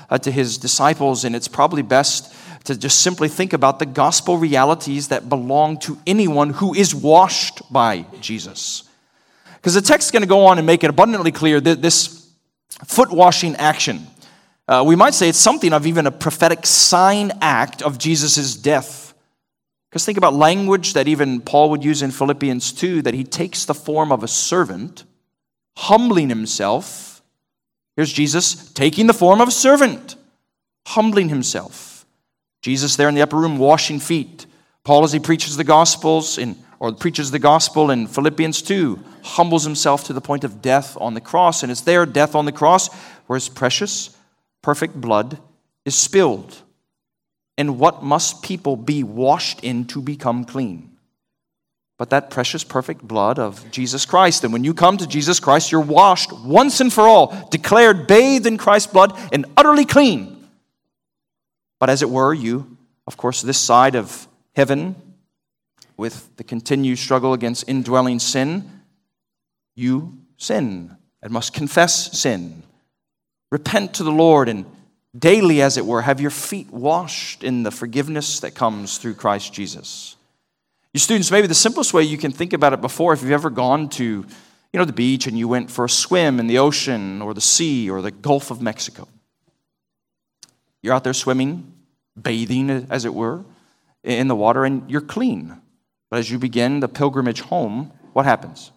uh, 0.10 0.18
to 0.20 0.32
his 0.32 0.58
disciples? 0.58 1.24
And 1.24 1.36
it's 1.36 1.48
probably 1.48 1.84
best 1.84 2.34
to 2.63 2.78
just 2.78 3.02
simply 3.02 3.30
think 3.30 3.54
about 3.54 3.80
the 3.80 3.86
gospel 3.86 4.38
realities 4.38 5.10
that 5.10 5.30
belong 5.30 5.78
to 5.80 6.00
anyone 6.08 6.50
who 6.52 6.74
is 6.74 6.94
washed 6.94 7.62
by 7.72 8.06
Jesus. 8.22 8.84
Because 9.56 9.74
the 9.74 9.82
text 9.82 10.08
is 10.08 10.12
going 10.12 10.24
to 10.24 10.28
go 10.28 10.46
on 10.46 10.58
and 10.58 10.66
make 10.66 10.84
it 10.84 10.90
abundantly 10.90 11.32
clear 11.32 11.62
that 11.62 11.82
this 11.82 12.30
foot 12.86 13.12
washing 13.12 13.56
action 13.56 14.08
uh, 14.67 14.84
we 14.86 14.95
might 14.95 15.13
say 15.13 15.30
it's 15.30 15.38
something 15.38 15.73
of 15.73 15.88
even 15.88 16.08
a 16.08 16.12
prophetic 16.12 16.65
sign 16.65 17.32
act 17.41 17.82
of 17.82 17.97
Jesus' 17.97 18.56
death. 18.56 19.13
Because 19.89 20.06
think 20.06 20.17
about 20.17 20.34
language 20.34 20.93
that 20.93 21.08
even 21.08 21.39
Paul 21.39 21.69
would 21.69 21.84
use 21.84 22.01
in 22.01 22.12
Philippians 22.12 22.73
2 22.73 23.03
that 23.03 23.13
he 23.13 23.23
takes 23.23 23.65
the 23.65 23.73
form 23.73 24.12
of 24.12 24.23
a 24.23 24.27
servant, 24.27 25.06
humbling 25.77 26.30
himself. 26.30 27.21
Here's 27.95 28.12
Jesus 28.12 28.71
taking 28.73 29.08
the 29.08 29.13
form 29.13 29.39
of 29.39 29.47
a 29.47 29.51
servant, 29.51 30.15
humbling 30.88 31.30
himself. 31.30 32.06
Jesus 32.62 32.97
there 32.97 33.08
in 33.08 33.15
the 33.15 33.21
upper 33.21 33.38
room 33.38 33.58
washing 33.58 33.99
feet. 33.99 34.45
Paul, 34.84 35.03
as 35.03 35.13
he 35.13 35.19
preaches 35.19 35.56
the 35.56 35.63
Gospels 35.63 36.38
in, 36.38 36.58
or 36.80 36.93
preaches 36.93 37.32
the 37.32 37.39
gospel 37.39 37.89
in 37.89 38.08
Philippians 38.08 38.62
2, 38.62 38.99
humbles 39.23 39.63
himself 39.63 40.03
to 40.06 40.13
the 40.13 40.21
point 40.21 40.43
of 40.43 40.62
death 40.62 40.97
on 40.99 41.13
the 41.13 41.21
cross. 41.21 41.63
And 41.63 41.71
it's 41.71 41.82
there, 41.82 42.06
death 42.06 42.36
on 42.36 42.45
the 42.45 42.51
cross, 42.51 42.93
where 43.25 43.38
his 43.38 43.49
precious, 43.49 44.15
perfect 44.62 44.96
blood 44.96 45.39
is 45.86 45.96
spilled. 45.96 46.62
And 47.58 47.80
what 47.80 48.04
must 48.04 48.43
people 48.43 48.76
be 48.76 49.04
washed 49.04 49.63
in 49.63 49.86
to 49.86 50.02
become 50.02 50.46
clean? 50.46 50.91
But 51.98 52.12
that 52.12 52.30
precious, 52.30 52.63
perfect 52.63 53.02
blood 53.02 53.39
of 53.39 53.70
Jesus 53.72 54.06
Christ. 54.06 54.43
And 54.43 54.54
when 54.54 54.63
you 54.63 54.76
come 54.76 54.98
to 54.98 55.08
Jesus 55.08 55.39
Christ, 55.39 55.72
you're 55.72 55.82
washed 55.82 56.32
once 56.32 56.80
and 56.80 56.93
for 56.93 57.08
all, 57.08 57.48
declared 57.50 58.06
bathed 58.06 58.46
in 58.46 58.58
Christ's 58.58 58.91
blood, 58.91 59.17
and 59.32 59.46
utterly 59.58 59.86
clean. 59.86 60.48
But 61.80 61.89
as 61.89 62.04
it 62.04 62.10
were, 62.10 62.34
you, 62.34 62.78
of 63.08 63.17
course, 63.17 63.41
this 63.41 63.58
side 63.58 63.96
of 63.96 64.28
heaven, 64.56 64.96
with 65.98 66.36
the 66.38 66.43
continued 66.43 67.00
struggle 67.00 67.34
against 67.34 67.67
indwelling 67.67 68.20
sin, 68.20 68.82
you 69.76 70.20
sin 70.38 70.96
and 71.24 71.32
must 71.32 71.54
confess 71.54 72.17
sin. 72.17 72.62
Repent 73.51 73.95
to 73.95 74.03
the 74.03 74.12
Lord 74.12 74.49
and 74.49 74.65
daily, 75.17 75.62
as 75.62 75.77
it 75.77 75.86
were, 75.86 76.01
have 76.01 76.19
your 76.19 76.31
feet 76.31 76.69
washed 76.69 77.43
in 77.43 77.63
the 77.63 77.71
forgiveness 77.71 78.41
that 78.41 78.55
comes 78.55 78.97
through 78.97 79.15
Christ 79.15 79.53
Jesus. 79.53 80.15
You 80.93 80.99
students, 80.99 81.31
maybe 81.31 81.47
the 81.47 81.55
simplest 81.55 81.93
way 81.93 82.03
you 82.03 82.17
can 82.17 82.31
think 82.31 82.53
about 82.53 82.73
it 82.73 82.81
before, 82.81 83.13
if 83.13 83.21
you've 83.21 83.31
ever 83.31 83.49
gone 83.49 83.89
to, 83.89 84.03
you 84.03 84.79
know, 84.79 84.86
the 84.86 84.93
beach 84.93 85.27
and 85.27 85.38
you 85.38 85.47
went 85.47 85.71
for 85.71 85.86
a 85.86 85.89
swim 85.89 86.39
in 86.39 86.47
the 86.47 86.57
ocean 86.57 87.21
or 87.21 87.33
the 87.33 87.41
sea 87.41 87.89
or 87.89 88.01
the 88.01 88.12
Gulf 88.12 88.51
of 88.51 88.62
Mexico. 88.62 89.07
You're 90.81 90.93
out 90.93 91.03
there 91.03 91.13
swimming, 91.13 91.71
bathing, 92.21 92.69
as 92.89 93.05
it 93.05 93.13
were 93.13 93.43
in 94.03 94.27
the 94.27 94.36
water 94.36 94.65
and 94.65 94.89
you're 94.89 95.01
clean. 95.01 95.62
But 96.10 96.19
as 96.19 96.31
you 96.31 96.39
begin 96.39 96.79
the 96.79 96.88
pilgrimage 96.88 97.41
home, 97.41 97.91
what 98.13 98.25
happens? 98.25 98.71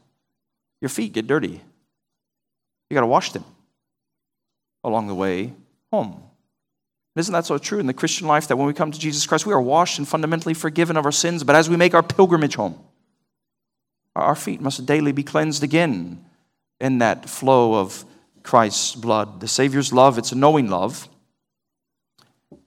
Your 0.80 0.88
feet 0.88 1.12
get 1.12 1.26
dirty. 1.26 1.60
You 2.88 2.94
got 2.94 3.00
to 3.00 3.06
wash 3.06 3.32
them 3.32 3.44
along 4.84 5.06
the 5.06 5.14
way 5.14 5.52
home. 5.92 6.22
Isn't 7.16 7.32
that 7.32 7.46
so 7.46 7.58
true 7.58 7.80
in 7.80 7.86
the 7.86 7.94
Christian 7.94 8.26
life 8.26 8.48
that 8.48 8.56
when 8.56 8.66
we 8.66 8.72
come 8.72 8.92
to 8.92 8.98
Jesus 8.98 9.26
Christ, 9.26 9.44
we 9.44 9.52
are 9.52 9.60
washed 9.60 9.98
and 9.98 10.08
fundamentally 10.08 10.54
forgiven 10.54 10.96
of 10.96 11.04
our 11.04 11.12
sins, 11.12 11.44
but 11.44 11.56
as 11.56 11.68
we 11.68 11.76
make 11.76 11.94
our 11.94 12.02
pilgrimage 12.02 12.54
home, 12.54 12.78
our 14.16 14.34
feet 14.34 14.60
must 14.60 14.86
daily 14.86 15.12
be 15.12 15.22
cleansed 15.22 15.62
again 15.62 16.24
in 16.80 16.98
that 16.98 17.28
flow 17.28 17.74
of 17.74 18.04
Christ's 18.42 18.94
blood. 18.94 19.40
The 19.40 19.48
Savior's 19.48 19.92
love, 19.92 20.18
it's 20.18 20.32
a 20.32 20.36
knowing 20.36 20.68
love. 20.68 21.08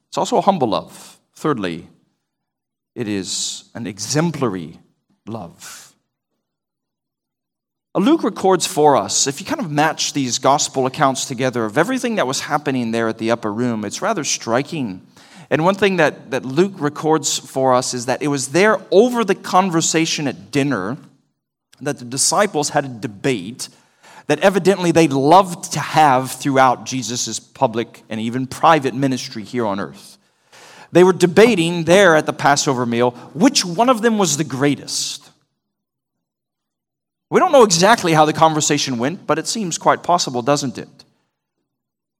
It's 0.08 0.18
also 0.18 0.36
a 0.36 0.42
humble 0.42 0.68
love. 0.68 1.18
Thirdly, 1.34 1.88
it 2.94 3.08
is 3.08 3.70
an 3.74 3.86
exemplary 3.86 4.78
love. 5.26 5.83
Uh, 7.94 8.00
Luke 8.00 8.24
records 8.24 8.66
for 8.66 8.96
us, 8.96 9.26
if 9.26 9.40
you 9.40 9.46
kind 9.46 9.60
of 9.60 9.70
match 9.70 10.12
these 10.12 10.38
gospel 10.38 10.86
accounts 10.86 11.26
together 11.26 11.64
of 11.64 11.78
everything 11.78 12.16
that 12.16 12.26
was 12.26 12.40
happening 12.40 12.90
there 12.90 13.08
at 13.08 13.18
the 13.18 13.30
upper 13.30 13.52
room, 13.52 13.84
it's 13.84 14.02
rather 14.02 14.24
striking. 14.24 15.06
And 15.48 15.64
one 15.64 15.76
thing 15.76 15.96
that, 15.96 16.30
that 16.32 16.44
Luke 16.44 16.72
records 16.78 17.38
for 17.38 17.74
us 17.74 17.94
is 17.94 18.06
that 18.06 18.22
it 18.22 18.28
was 18.28 18.48
there 18.48 18.78
over 18.90 19.24
the 19.24 19.34
conversation 19.34 20.26
at 20.26 20.50
dinner 20.50 20.96
that 21.80 21.98
the 21.98 22.04
disciples 22.04 22.70
had 22.70 22.84
a 22.84 22.88
debate 22.88 23.68
that 24.26 24.40
evidently 24.40 24.90
they 24.90 25.06
loved 25.06 25.72
to 25.74 25.80
have 25.80 26.32
throughout 26.32 26.86
Jesus' 26.86 27.38
public 27.38 28.02
and 28.08 28.20
even 28.20 28.46
private 28.46 28.94
ministry 28.94 29.44
here 29.44 29.66
on 29.66 29.78
earth. 29.78 30.18
They 30.92 31.04
were 31.04 31.12
debating 31.12 31.84
there 31.84 32.16
at 32.16 32.26
the 32.26 32.32
Passover 32.32 32.86
meal 32.86 33.10
which 33.34 33.64
one 33.64 33.90
of 33.90 34.00
them 34.00 34.16
was 34.16 34.36
the 34.36 34.44
greatest. 34.44 35.23
We 37.34 37.40
don't 37.40 37.50
know 37.50 37.64
exactly 37.64 38.12
how 38.12 38.26
the 38.26 38.32
conversation 38.32 38.96
went, 38.96 39.26
but 39.26 39.40
it 39.40 39.48
seems 39.48 39.76
quite 39.76 40.04
possible, 40.04 40.40
doesn't 40.40 40.78
it? 40.78 41.04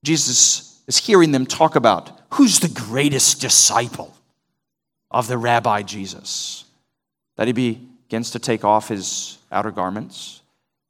Jesus 0.03 0.83
is 0.89 0.99
hearing 0.99 1.31
them 1.31 1.47
talk 1.47 1.77
about 1.77 2.21
who's 2.31 2.59
the 2.59 2.69
greatest 2.69 3.41
disciple 3.41 4.13
of 5.13 5.29
the 5.29 5.39
rabbi 5.39 5.83
Jesus. 5.83 6.65
That 7.37 7.47
he 7.47 7.53
begins 7.53 8.33
to 8.33 8.41
take 8.41 8.65
off 8.65 8.89
his 8.89 9.39
outer 9.53 9.71
garments, 9.71 10.41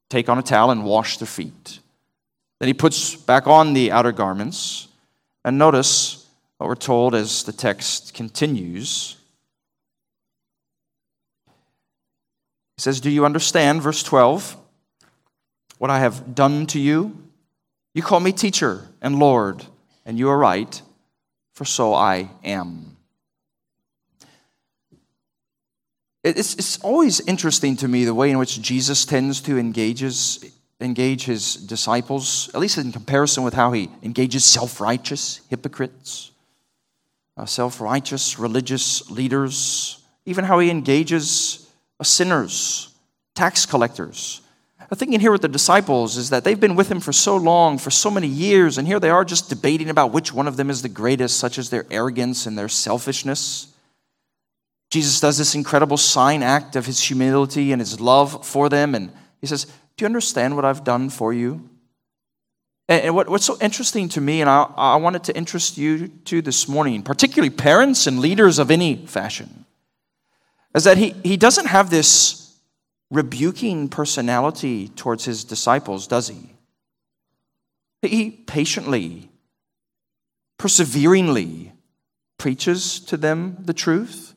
take 0.09 0.31
on 0.31 0.39
a 0.39 0.43
towel, 0.43 0.71
and 0.71 0.87
wash 0.87 1.19
their 1.19 1.27
feet. 1.27 1.81
Then 2.61 2.69
he 2.69 2.73
puts 2.73 3.15
back 3.15 3.47
on 3.47 3.75
the 3.75 3.93
outer 3.93 4.13
garments. 4.13 4.89
And 5.45 5.59
notice 5.59 6.27
what 6.57 6.69
we're 6.69 6.77
told 6.77 7.15
as 7.15 7.45
the 7.45 7.53
text 7.53 8.15
continues. 8.15 9.19
He 12.77 12.83
says, 12.83 13.01
Do 13.01 13.11
you 13.11 13.25
understand, 13.25 13.83
verse 13.83 14.03
12, 14.03 14.57
what 15.79 15.91
I 15.91 16.01
have 16.01 16.35
done 16.35 16.67
to 16.69 16.81
you? 16.81 17.17
You 17.95 18.03
call 18.03 18.21
me 18.21 18.33
teacher 18.33 18.89
and 19.01 19.19
Lord, 19.19 19.65
and 20.05 20.19
you 20.19 20.29
are 20.29 20.39
right, 20.39 20.81
for 21.53 21.65
so 21.65 21.95
I 21.95 22.31
am. 22.43 22.97
It's, 26.25 26.55
it's 26.55 26.79
always 26.81 27.21
interesting 27.21 27.77
to 27.77 27.89
me 27.89 28.05
the 28.05 28.15
way 28.15 28.31
in 28.31 28.39
which 28.39 28.61
Jesus 28.61 29.05
tends 29.05 29.41
to 29.43 29.59
engages, 29.59 30.45
engage 30.81 31.25
his 31.25 31.55
disciples, 31.55 32.51
at 32.55 32.61
least 32.61 32.79
in 32.79 32.93
comparison 32.93 33.45
with 33.45 33.55
how 33.55 33.73
he 33.73 33.91
engages 34.03 34.45
self 34.45 34.81
righteous 34.81 35.43
hypocrites 35.51 36.33
uh, 37.37 37.45
self 37.45 37.81
righteous 37.81 38.39
religious 38.39 39.11
leaders, 39.11 40.03
even 40.27 40.45
how 40.45 40.59
he 40.59 40.71
engages 40.71 41.64
sinners, 42.05 42.95
tax 43.35 43.67
collectors. 43.67 44.41
The 44.91 44.97
thing 44.97 45.13
in 45.13 45.21
here 45.21 45.33
with 45.33 45.43
the 45.43 45.49
disciples 45.49 46.17
is 46.17 46.31
that 46.31 46.45
they've 46.45 46.61
been 46.61 46.77
with 46.77 46.91
him 46.91 47.01
for 47.01 47.13
so 47.13 47.37
long, 47.37 47.79
for 47.79 47.91
so 47.91 48.11
many 48.11 48.29
years, 48.29 48.79
and 48.79 48.87
here 48.87 49.01
they 49.01 49.11
are 49.11 49.25
just 49.25 49.49
debating 49.49 49.91
about 49.91 50.13
which 50.13 50.33
one 50.33 50.47
of 50.47 50.57
them 50.57 50.71
is 50.71 50.83
the 50.83 50.89
greatest, 50.89 51.39
such 51.39 51.59
as 51.59 51.71
their 51.71 51.87
arrogance 51.91 52.47
and 52.47 52.57
their 52.57 52.69
selfishness. 52.69 53.75
Jesus 54.91 55.19
does 55.19 55.39
this 55.39 55.55
incredible 55.55 55.97
sign 55.97 56.43
act 56.43 56.77
of 56.77 56.87
his 56.87 57.03
humility 57.03 57.73
and 57.73 57.81
his 57.81 58.01
love 58.01 58.47
for 58.47 58.69
them, 58.69 58.95
and 58.95 59.11
he 59.41 59.47
says, 59.47 59.65
Do 59.65 60.03
you 60.03 60.07
understand 60.07 60.55
what 60.55 60.65
I've 60.65 60.85
done 60.85 61.11
for 61.11 61.33
you? 61.33 61.69
And 62.89 63.15
what, 63.15 63.29
what's 63.29 63.47
so 63.47 63.57
interesting 63.61 64.11
to 64.11 64.21
me, 64.21 64.43
and 64.43 64.51
I, 64.51 64.71
I 64.77 64.97
wanted 64.97 65.25
to 65.25 65.37
interest 65.37 65.79
you 65.79 66.09
to 66.27 66.43
this 66.43 66.69
morning, 66.69 67.03
particularly 67.03 67.51
parents 67.51 68.07
and 68.07 68.21
leaders 68.21 68.59
of 68.59 68.71
any 68.71 69.07
fashion, 69.07 69.65
is 70.75 70.85
that 70.85 70.99
he, 70.99 71.15
he 71.23 71.37
doesn't 71.37 71.67
have 71.67 71.91
this 71.91 72.59
rebuking 73.11 73.89
personality 73.89 74.89
towards 74.89 75.25
his 75.25 75.45
disciples, 75.45 76.07
does 76.07 76.29
he? 76.29 76.55
He 78.03 78.31
patiently, 78.31 79.31
perseveringly 80.59 81.73
preaches 82.39 83.01
to 83.01 83.17
them 83.17 83.57
the 83.61 83.73
truth. 83.73 84.35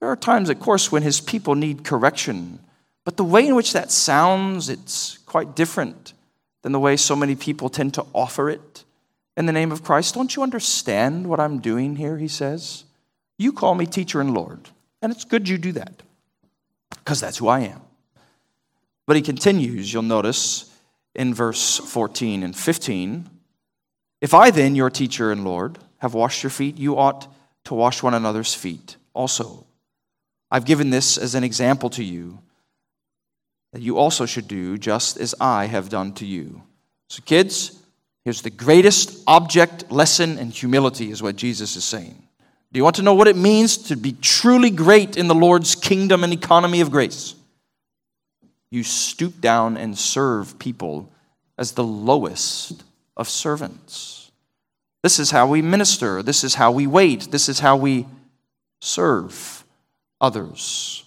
There 0.00 0.08
are 0.08 0.16
times, 0.16 0.48
of 0.48 0.60
course, 0.60 0.92
when 0.92 1.02
his 1.02 1.20
people 1.20 1.54
need 1.54 1.84
correction, 1.84 2.60
but 3.04 3.16
the 3.16 3.24
way 3.24 3.46
in 3.46 3.56
which 3.56 3.72
that 3.72 3.90
sounds, 3.90 4.68
it's 4.68 5.18
quite 5.18 5.56
different 5.56 6.14
than 6.62 6.72
the 6.72 6.80
way 6.80 6.96
so 6.96 7.16
many 7.16 7.34
people 7.34 7.68
tend 7.68 7.94
to 7.94 8.06
offer 8.14 8.48
it 8.48 8.84
in 9.36 9.46
the 9.46 9.52
name 9.52 9.72
of 9.72 9.82
Christ. 9.82 10.14
Don't 10.14 10.34
you 10.34 10.42
understand 10.42 11.26
what 11.26 11.40
I'm 11.40 11.60
doing 11.60 11.96
here? 11.96 12.18
He 12.18 12.28
says. 12.28 12.84
You 13.38 13.52
call 13.52 13.74
me 13.74 13.86
teacher 13.86 14.20
and 14.20 14.34
Lord, 14.34 14.68
and 15.02 15.12
it's 15.12 15.24
good 15.24 15.48
you 15.48 15.58
do 15.58 15.72
that 15.72 16.02
because 16.90 17.20
that's 17.20 17.38
who 17.38 17.48
I 17.48 17.60
am. 17.60 17.80
But 19.06 19.16
he 19.16 19.22
continues, 19.22 19.92
you'll 19.92 20.02
notice 20.02 20.70
in 21.14 21.32
verse 21.34 21.78
14 21.78 22.42
and 22.42 22.56
15 22.56 23.28
If 24.20 24.34
I 24.34 24.50
then, 24.50 24.74
your 24.74 24.90
teacher 24.90 25.32
and 25.32 25.44
Lord, 25.44 25.78
have 25.98 26.14
washed 26.14 26.42
your 26.42 26.50
feet, 26.50 26.76
you 26.76 26.98
ought 26.98 27.32
to 27.64 27.74
wash 27.74 28.02
one 28.02 28.14
another's 28.14 28.54
feet 28.54 28.96
also. 29.14 29.66
I've 30.50 30.64
given 30.64 30.90
this 30.90 31.18
as 31.18 31.34
an 31.34 31.44
example 31.44 31.90
to 31.90 32.04
you 32.04 32.38
that 33.72 33.82
you 33.82 33.98
also 33.98 34.26
should 34.26 34.48
do 34.48 34.78
just 34.78 35.18
as 35.18 35.34
I 35.40 35.66
have 35.66 35.88
done 35.88 36.12
to 36.14 36.26
you. 36.26 36.62
So, 37.08 37.22
kids, 37.24 37.78
here's 38.24 38.42
the 38.42 38.50
greatest 38.50 39.22
object 39.26 39.90
lesson 39.90 40.38
in 40.38 40.50
humility, 40.50 41.10
is 41.10 41.22
what 41.22 41.36
Jesus 41.36 41.76
is 41.76 41.84
saying. 41.84 42.27
Do 42.70 42.78
you 42.78 42.84
want 42.84 42.96
to 42.96 43.02
know 43.02 43.14
what 43.14 43.28
it 43.28 43.36
means 43.36 43.78
to 43.88 43.96
be 43.96 44.12
truly 44.12 44.70
great 44.70 45.16
in 45.16 45.26
the 45.26 45.34
Lord's 45.34 45.74
kingdom 45.74 46.22
and 46.22 46.32
economy 46.32 46.80
of 46.80 46.90
grace? 46.90 47.34
You 48.70 48.82
stoop 48.82 49.40
down 49.40 49.76
and 49.78 49.96
serve 49.96 50.58
people 50.58 51.10
as 51.56 51.72
the 51.72 51.84
lowest 51.84 52.84
of 53.16 53.28
servants. 53.28 54.30
This 55.02 55.18
is 55.18 55.30
how 55.30 55.46
we 55.46 55.62
minister. 55.62 56.22
This 56.22 56.44
is 56.44 56.56
how 56.56 56.70
we 56.70 56.86
wait. 56.86 57.30
This 57.30 57.48
is 57.48 57.60
how 57.60 57.76
we 57.76 58.06
serve 58.80 59.64
others. 60.20 61.04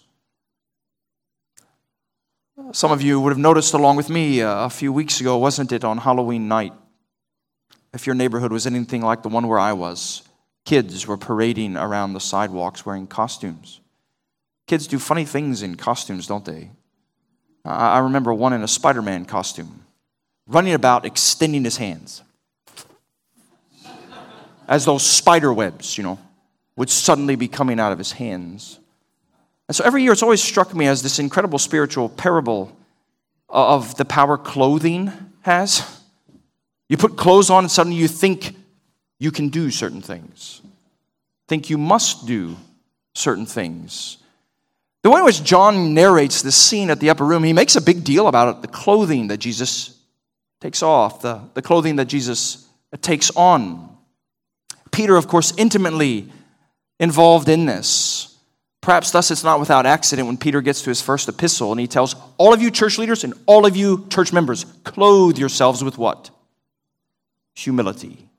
Some 2.72 2.92
of 2.92 3.02
you 3.02 3.20
would 3.20 3.32
have 3.32 3.38
noticed 3.38 3.74
along 3.74 3.98
with 3.98 4.10
me 4.10 4.42
uh, 4.42 4.66
a 4.66 4.70
few 4.70 4.94
weeks 4.94 5.20
ago, 5.20 5.38
wasn't 5.38 5.72
it, 5.72 5.84
on 5.84 5.98
Halloween 6.00 6.48
night? 6.48 6.74
If 7.94 8.08
your 8.08 8.16
neighborhood 8.16 8.52
was 8.52 8.66
anything 8.66 9.02
like 9.02 9.24
the 9.24 9.30
one 9.30 9.48
where 9.48 9.60
I 9.60 9.74
was, 9.74 10.24
kids 10.66 11.08
were 11.08 11.18
parading 11.18 11.78
around 11.78 12.14
the 12.14 12.20
sidewalks 12.20 12.86
wearing 12.86 13.08
costumes. 13.08 13.80
Kids 14.68 14.88
do 14.88 15.00
funny 15.00 15.26
things 15.26 15.62
in 15.64 15.76
costumes, 15.76 16.28
don't 16.28 16.46
they? 16.46 16.72
I 17.64 18.00
remember 18.00 18.34
one 18.34 18.54
in 18.54 18.64
a 18.64 18.68
Spider 18.68 19.02
Man 19.02 19.26
costume, 19.26 19.86
running 20.48 20.74
about 20.74 21.06
extending 21.06 21.64
his 21.64 21.78
hands 21.78 22.24
as 24.72 24.86
those 24.86 25.04
spider 25.04 25.52
webs, 25.52 25.98
you 25.98 26.04
know, 26.04 26.18
would 26.78 26.90
suddenly 26.90 27.36
be 27.36 27.50
coming 27.50 27.78
out 27.78 27.92
of 27.92 27.98
his 27.98 28.14
hands. 28.14 28.80
And 29.68 29.76
so 29.76 29.84
every 29.84 30.02
year 30.02 30.14
it's 30.14 30.24
always 30.24 30.42
struck 30.42 30.74
me 30.74 30.88
as 30.88 31.04
this 31.04 31.20
incredible 31.20 31.60
spiritual 31.60 32.08
parable 32.08 32.76
of 33.50 33.98
the 33.98 34.06
power 34.06 34.38
clothing 34.38 35.12
has. 35.42 36.02
You 36.88 36.96
put 36.96 37.18
clothes 37.18 37.50
on 37.50 37.66
and 37.66 37.72
suddenly 37.72 37.98
you 37.98 38.08
think 38.08 38.56
you 39.22 39.30
can 39.30 39.50
do 39.50 39.70
certain 39.70 40.02
things, 40.02 40.64
think 41.48 41.70
you 41.70 41.78
must 41.78 42.26
do 42.26 42.58
certain 43.14 43.46
things. 43.46 44.18
The 45.04 45.12
way 45.12 45.20
in 45.20 45.26
which 45.26 45.44
John 45.44 45.94
narrates 45.94 46.42
this 46.42 46.56
scene 46.56 46.90
at 46.90 47.00
the 47.00 47.12
upper 47.12 47.24
room, 47.24 47.44
he 47.44 47.54
makes 47.54 47.76
a 47.76 47.82
big 47.82 48.04
deal 48.04 48.28
about 48.28 48.56
it 48.56 48.62
the 48.64 48.68
clothing 48.68 49.28
that 49.28 49.38
Jesus 49.38 49.96
takes 50.60 50.82
off, 50.82 51.22
the, 51.22 51.40
the 51.54 51.62
clothing 51.62 51.98
that 51.98 52.06
Jesus 52.06 52.68
takes 53.02 53.30
on. 53.36 53.96
Peter, 54.92 55.16
of 55.16 55.28
course, 55.28 55.54
intimately 55.56 56.32
involved 57.00 57.48
in 57.48 57.68
this. 57.68 58.36
Perhaps 58.82 59.12
thus 59.12 59.30
it's 59.30 59.44
not 59.44 59.60
without 59.60 59.86
accident 59.86 60.28
when 60.28 60.38
Peter 60.38 60.62
gets 60.62 60.82
to 60.82 60.90
his 60.90 61.00
first 61.00 61.30
epistle 61.30 61.72
and 61.72 61.80
he 61.80 61.86
tells 61.86 62.16
all 62.40 62.56
of 62.56 62.62
you 62.64 62.72
church 62.72 62.98
leaders 62.98 63.24
and 63.24 63.36
all 63.46 63.68
of 63.68 63.76
you 63.78 64.08
church 64.10 64.34
members, 64.34 64.66
clothe 64.84 65.38
yourselves 65.38 65.84
with 65.84 66.00
what? 66.00 66.32
Humility. 67.54 68.31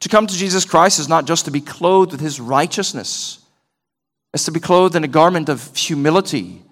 To 0.00 0.08
come 0.08 0.26
to 0.26 0.34
Jesus 0.34 0.64
Christ 0.64 0.98
is 0.98 1.08
not 1.08 1.26
just 1.26 1.44
to 1.44 1.50
be 1.50 1.60
clothed 1.60 2.12
with 2.12 2.20
his 2.20 2.40
righteousness, 2.40 3.38
it's 4.32 4.44
to 4.44 4.52
be 4.52 4.60
clothed 4.60 4.96
in 4.96 5.04
a 5.04 5.08
garment 5.08 5.48
of 5.48 5.74
humility. 5.76 6.62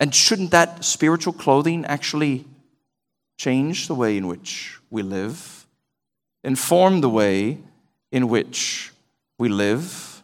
And 0.00 0.14
shouldn't 0.14 0.50
that 0.50 0.84
spiritual 0.84 1.32
clothing 1.32 1.84
actually 1.84 2.44
change 3.38 3.86
the 3.86 3.94
way 3.94 4.16
in 4.16 4.26
which 4.26 4.78
we 4.90 5.02
live, 5.02 5.66
inform 6.42 7.00
the 7.00 7.08
way 7.08 7.58
in 8.10 8.28
which 8.28 8.92
we 9.38 9.48
live? 9.48 10.22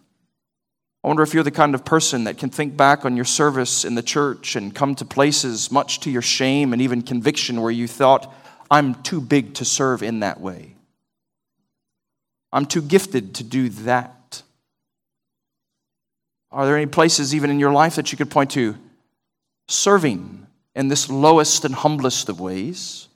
I 1.03 1.09
wonder 1.09 1.23
if 1.23 1.33
you're 1.33 1.45
the 1.45 1.51
kind 1.51 1.75
of 1.75 1.85
person 1.85 2.25
that 2.25 2.37
can 2.37 2.51
think 2.51 2.77
back 2.77 3.07
on 3.07 3.17
your 3.17 3.25
service 3.25 3.87
in 3.87 3.95
the 3.95 4.03
church 4.03 4.55
and 4.55 4.75
come 4.75 4.95
to 4.97 5.05
places, 5.05 5.71
much 5.71 6.01
to 6.01 6.11
your 6.11 6.21
shame 6.21 6.75
and 6.75 6.83
even 6.83 7.01
conviction, 7.01 7.63
where 7.63 7.71
you 7.71 7.89
thought, 7.89 8.35
I'm 8.71 9.03
too 9.03 9.21
big 9.21 9.55
to 9.55 9.65
serve 9.65 10.03
in 10.03 10.21
that 10.21 10.41
way. 10.41 10.75
I'm 12.53 12.67
too 12.67 12.83
gifted 12.83 13.35
to 13.37 13.45
do 13.45 13.69
that. 13.71 14.43
Are 16.51 16.67
there 16.67 16.77
any 16.77 16.87
places, 16.87 17.35
even 17.35 17.51
in 17.51 17.61
your 17.61 17.73
life, 17.73 17.95
that 17.97 18.11
you 18.11 18.19
could 18.19 18.31
point 18.31 18.51
to 18.53 18.77
serving 19.69 20.47
in 20.75 20.89
this 20.89 21.09
lowest 21.09 21.65
and 21.65 21.75
humblest 21.75 22.29
of 22.29 22.41
ways? 22.41 23.09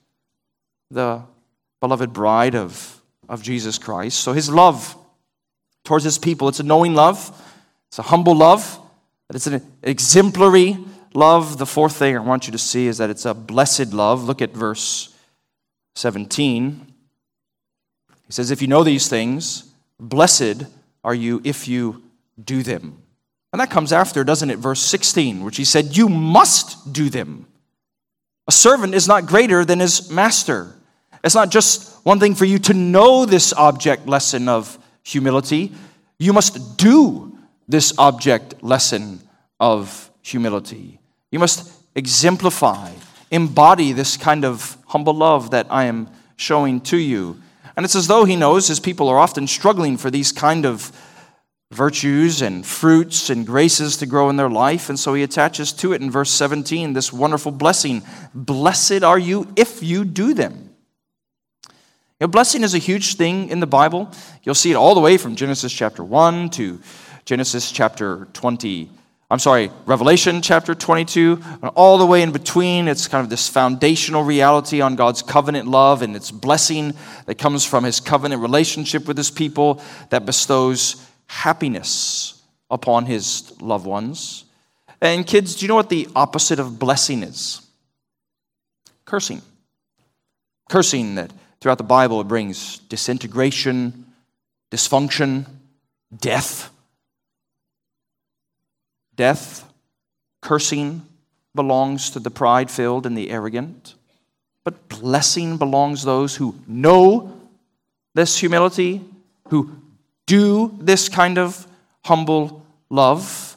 The 0.90 1.22
beloved 1.80 2.12
bride 2.12 2.54
of, 2.54 3.00
of 3.28 3.42
Jesus 3.42 3.78
Christ. 3.78 4.20
So 4.20 4.32
his 4.32 4.48
love 4.48 4.96
towards 5.82 6.04
his 6.04 6.18
people, 6.18 6.48
it's 6.48 6.60
a 6.60 6.64
knowing 6.64 6.94
love. 6.94 7.42
It's 7.94 7.98
a 8.00 8.02
humble 8.02 8.34
love, 8.34 8.80
it's 9.32 9.46
an 9.46 9.62
exemplary 9.84 10.76
love. 11.14 11.58
The 11.58 11.64
fourth 11.66 11.94
thing 11.94 12.16
I 12.16 12.20
want 12.20 12.48
you 12.48 12.50
to 12.50 12.58
see 12.58 12.88
is 12.88 12.98
that 12.98 13.08
it's 13.08 13.24
a 13.24 13.34
blessed 13.34 13.92
love. 13.92 14.24
Look 14.24 14.42
at 14.42 14.50
verse 14.50 15.14
17. 15.94 16.93
Says, 18.34 18.50
If 18.50 18.60
you 18.60 18.66
know 18.66 18.82
these 18.82 19.06
things, 19.06 19.72
blessed 20.00 20.64
are 21.04 21.14
you 21.14 21.40
if 21.44 21.68
you 21.68 22.02
do 22.42 22.64
them. 22.64 23.00
And 23.52 23.60
that 23.60 23.70
comes 23.70 23.92
after, 23.92 24.24
doesn't 24.24 24.50
it? 24.50 24.58
Verse 24.58 24.80
16, 24.80 25.44
which 25.44 25.56
he 25.56 25.64
said, 25.64 25.96
You 25.96 26.08
must 26.08 26.92
do 26.92 27.08
them. 27.08 27.46
A 28.48 28.52
servant 28.52 28.92
is 28.92 29.06
not 29.06 29.26
greater 29.26 29.64
than 29.64 29.78
his 29.78 30.10
master. 30.10 30.74
It's 31.22 31.36
not 31.36 31.52
just 31.52 32.04
one 32.04 32.18
thing 32.18 32.34
for 32.34 32.44
you 32.44 32.58
to 32.58 32.74
know 32.74 33.24
this 33.24 33.52
object 33.52 34.08
lesson 34.08 34.48
of 34.48 34.80
humility, 35.04 35.72
you 36.18 36.32
must 36.32 36.76
do 36.76 37.38
this 37.68 37.96
object 37.98 38.64
lesson 38.64 39.20
of 39.60 40.10
humility. 40.22 40.98
You 41.30 41.38
must 41.38 41.72
exemplify, 41.94 42.90
embody 43.30 43.92
this 43.92 44.16
kind 44.16 44.44
of 44.44 44.76
humble 44.88 45.14
love 45.14 45.52
that 45.52 45.68
I 45.70 45.84
am 45.84 46.08
showing 46.34 46.80
to 46.80 46.96
you. 46.96 47.40
And 47.76 47.84
it's 47.84 47.96
as 47.96 48.06
though 48.06 48.24
he 48.24 48.36
knows 48.36 48.68
his 48.68 48.80
people 48.80 49.08
are 49.08 49.18
often 49.18 49.46
struggling 49.46 49.96
for 49.96 50.10
these 50.10 50.32
kind 50.32 50.64
of 50.64 50.92
virtues 51.72 52.40
and 52.40 52.64
fruits 52.64 53.30
and 53.30 53.46
graces 53.46 53.96
to 53.96 54.06
grow 54.06 54.30
in 54.30 54.36
their 54.36 54.50
life. 54.50 54.88
And 54.88 54.98
so 54.98 55.14
he 55.14 55.22
attaches 55.22 55.72
to 55.74 55.92
it 55.92 56.00
in 56.00 56.10
verse 56.10 56.30
17 56.30 56.92
this 56.92 57.12
wonderful 57.12 57.52
blessing 57.52 58.02
Blessed 58.34 59.02
are 59.02 59.18
you 59.18 59.52
if 59.56 59.82
you 59.82 60.04
do 60.04 60.34
them. 60.34 60.70
Know, 62.24 62.28
blessing 62.28 62.62
is 62.62 62.74
a 62.74 62.78
huge 62.78 63.16
thing 63.16 63.50
in 63.50 63.60
the 63.60 63.66
Bible. 63.66 64.10
You'll 64.44 64.54
see 64.54 64.70
it 64.70 64.76
all 64.76 64.94
the 64.94 65.00
way 65.00 65.18
from 65.18 65.36
Genesis 65.36 65.72
chapter 65.72 66.02
1 66.02 66.48
to 66.50 66.80
Genesis 67.26 67.70
chapter 67.70 68.28
20. 68.32 68.88
I'm 69.34 69.40
sorry, 69.40 69.72
Revelation 69.84 70.42
chapter 70.42 70.76
22, 70.76 71.42
and 71.60 71.72
all 71.74 71.98
the 71.98 72.06
way 72.06 72.22
in 72.22 72.30
between, 72.30 72.86
it's 72.86 73.08
kind 73.08 73.24
of 73.24 73.30
this 73.30 73.48
foundational 73.48 74.22
reality 74.22 74.80
on 74.80 74.94
God's 74.94 75.22
covenant 75.22 75.66
love 75.66 76.02
and 76.02 76.14
its 76.14 76.30
blessing 76.30 76.94
that 77.26 77.34
comes 77.34 77.64
from 77.64 77.82
his 77.82 77.98
covenant 77.98 78.42
relationship 78.42 79.08
with 79.08 79.16
his 79.16 79.32
people 79.32 79.82
that 80.10 80.24
bestows 80.24 81.04
happiness 81.26 82.40
upon 82.70 83.06
his 83.06 83.60
loved 83.60 83.86
ones. 83.86 84.44
And 85.00 85.26
kids, 85.26 85.56
do 85.56 85.64
you 85.64 85.68
know 85.68 85.74
what 85.74 85.88
the 85.88 86.06
opposite 86.14 86.60
of 86.60 86.78
blessing 86.78 87.24
is? 87.24 87.60
Cursing. 89.04 89.42
Cursing 90.70 91.16
that 91.16 91.32
throughout 91.60 91.78
the 91.78 91.82
Bible 91.82 92.20
it 92.20 92.28
brings 92.28 92.78
disintegration, 92.78 94.06
dysfunction, 94.70 95.46
death. 96.16 96.70
Death, 99.16 99.70
cursing 100.42 101.06
belongs 101.54 102.10
to 102.10 102.18
the 102.18 102.30
pride 102.30 102.70
filled 102.70 103.06
and 103.06 103.16
the 103.16 103.30
arrogant, 103.30 103.94
but 104.64 104.88
blessing 104.88 105.56
belongs 105.56 106.00
to 106.00 106.06
those 106.06 106.36
who 106.36 106.54
know 106.66 107.40
this 108.14 108.38
humility, 108.38 109.02
who 109.48 109.76
do 110.26 110.76
this 110.80 111.08
kind 111.08 111.38
of 111.38 111.66
humble 112.04 112.64
love. 112.90 113.56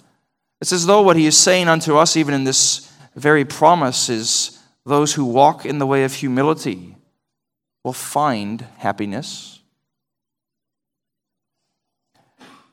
It's 0.62 0.72
as 0.72 0.86
though 0.86 1.02
what 1.02 1.16
he 1.16 1.26
is 1.26 1.38
saying 1.38 1.68
unto 1.68 1.98
us, 1.98 2.16
even 2.18 2.34
in 2.34 2.44
this 2.44 2.92
very 3.16 3.46
promise, 3.46 4.10
is 4.10 4.60
those 4.86 5.14
who 5.14 5.26
walk 5.26 5.66
in 5.66 5.80
the 5.80 5.88
way 5.88 6.04
of 6.04 6.14
humility 6.14 6.96
will 7.84 7.94
find 7.94 8.62
happiness. 8.78 9.60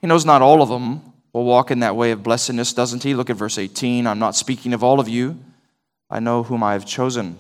He 0.01 0.07
knows 0.07 0.25
not 0.25 0.43
all 0.43 0.61
of 0.61 0.69
them 0.69 1.14
will 1.35 1.45
walk 1.45 1.71
in 1.71 1.81
that 1.81 1.97
way 1.97 2.13
of 2.13 2.23
blessedness, 2.23 2.73
doesn't 2.73 3.03
he? 3.03 3.13
Look 3.13 3.29
at 3.29 3.37
verse 3.37 3.59
18. 3.59 4.07
I'm 4.07 4.21
not 4.21 4.37
speaking 4.37 4.73
of 4.73 4.83
all 4.83 5.01
of 5.01 5.09
you. 5.09 5.37
I 6.09 6.21
know 6.21 6.45
whom 6.45 6.63
I 6.63 6.73
have 6.73 6.87
chosen. 6.87 7.37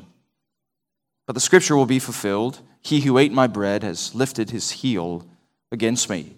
But 1.26 1.34
the 1.34 1.40
scripture 1.40 1.76
will 1.76 1.86
be 1.86 2.00
fulfilled. 2.00 2.60
He 2.82 3.00
who 3.00 3.16
ate 3.16 3.32
my 3.32 3.46
bread 3.46 3.82
has 3.84 4.14
lifted 4.14 4.50
his 4.50 4.72
heel 4.72 5.24
against 5.70 6.10
me. 6.10 6.34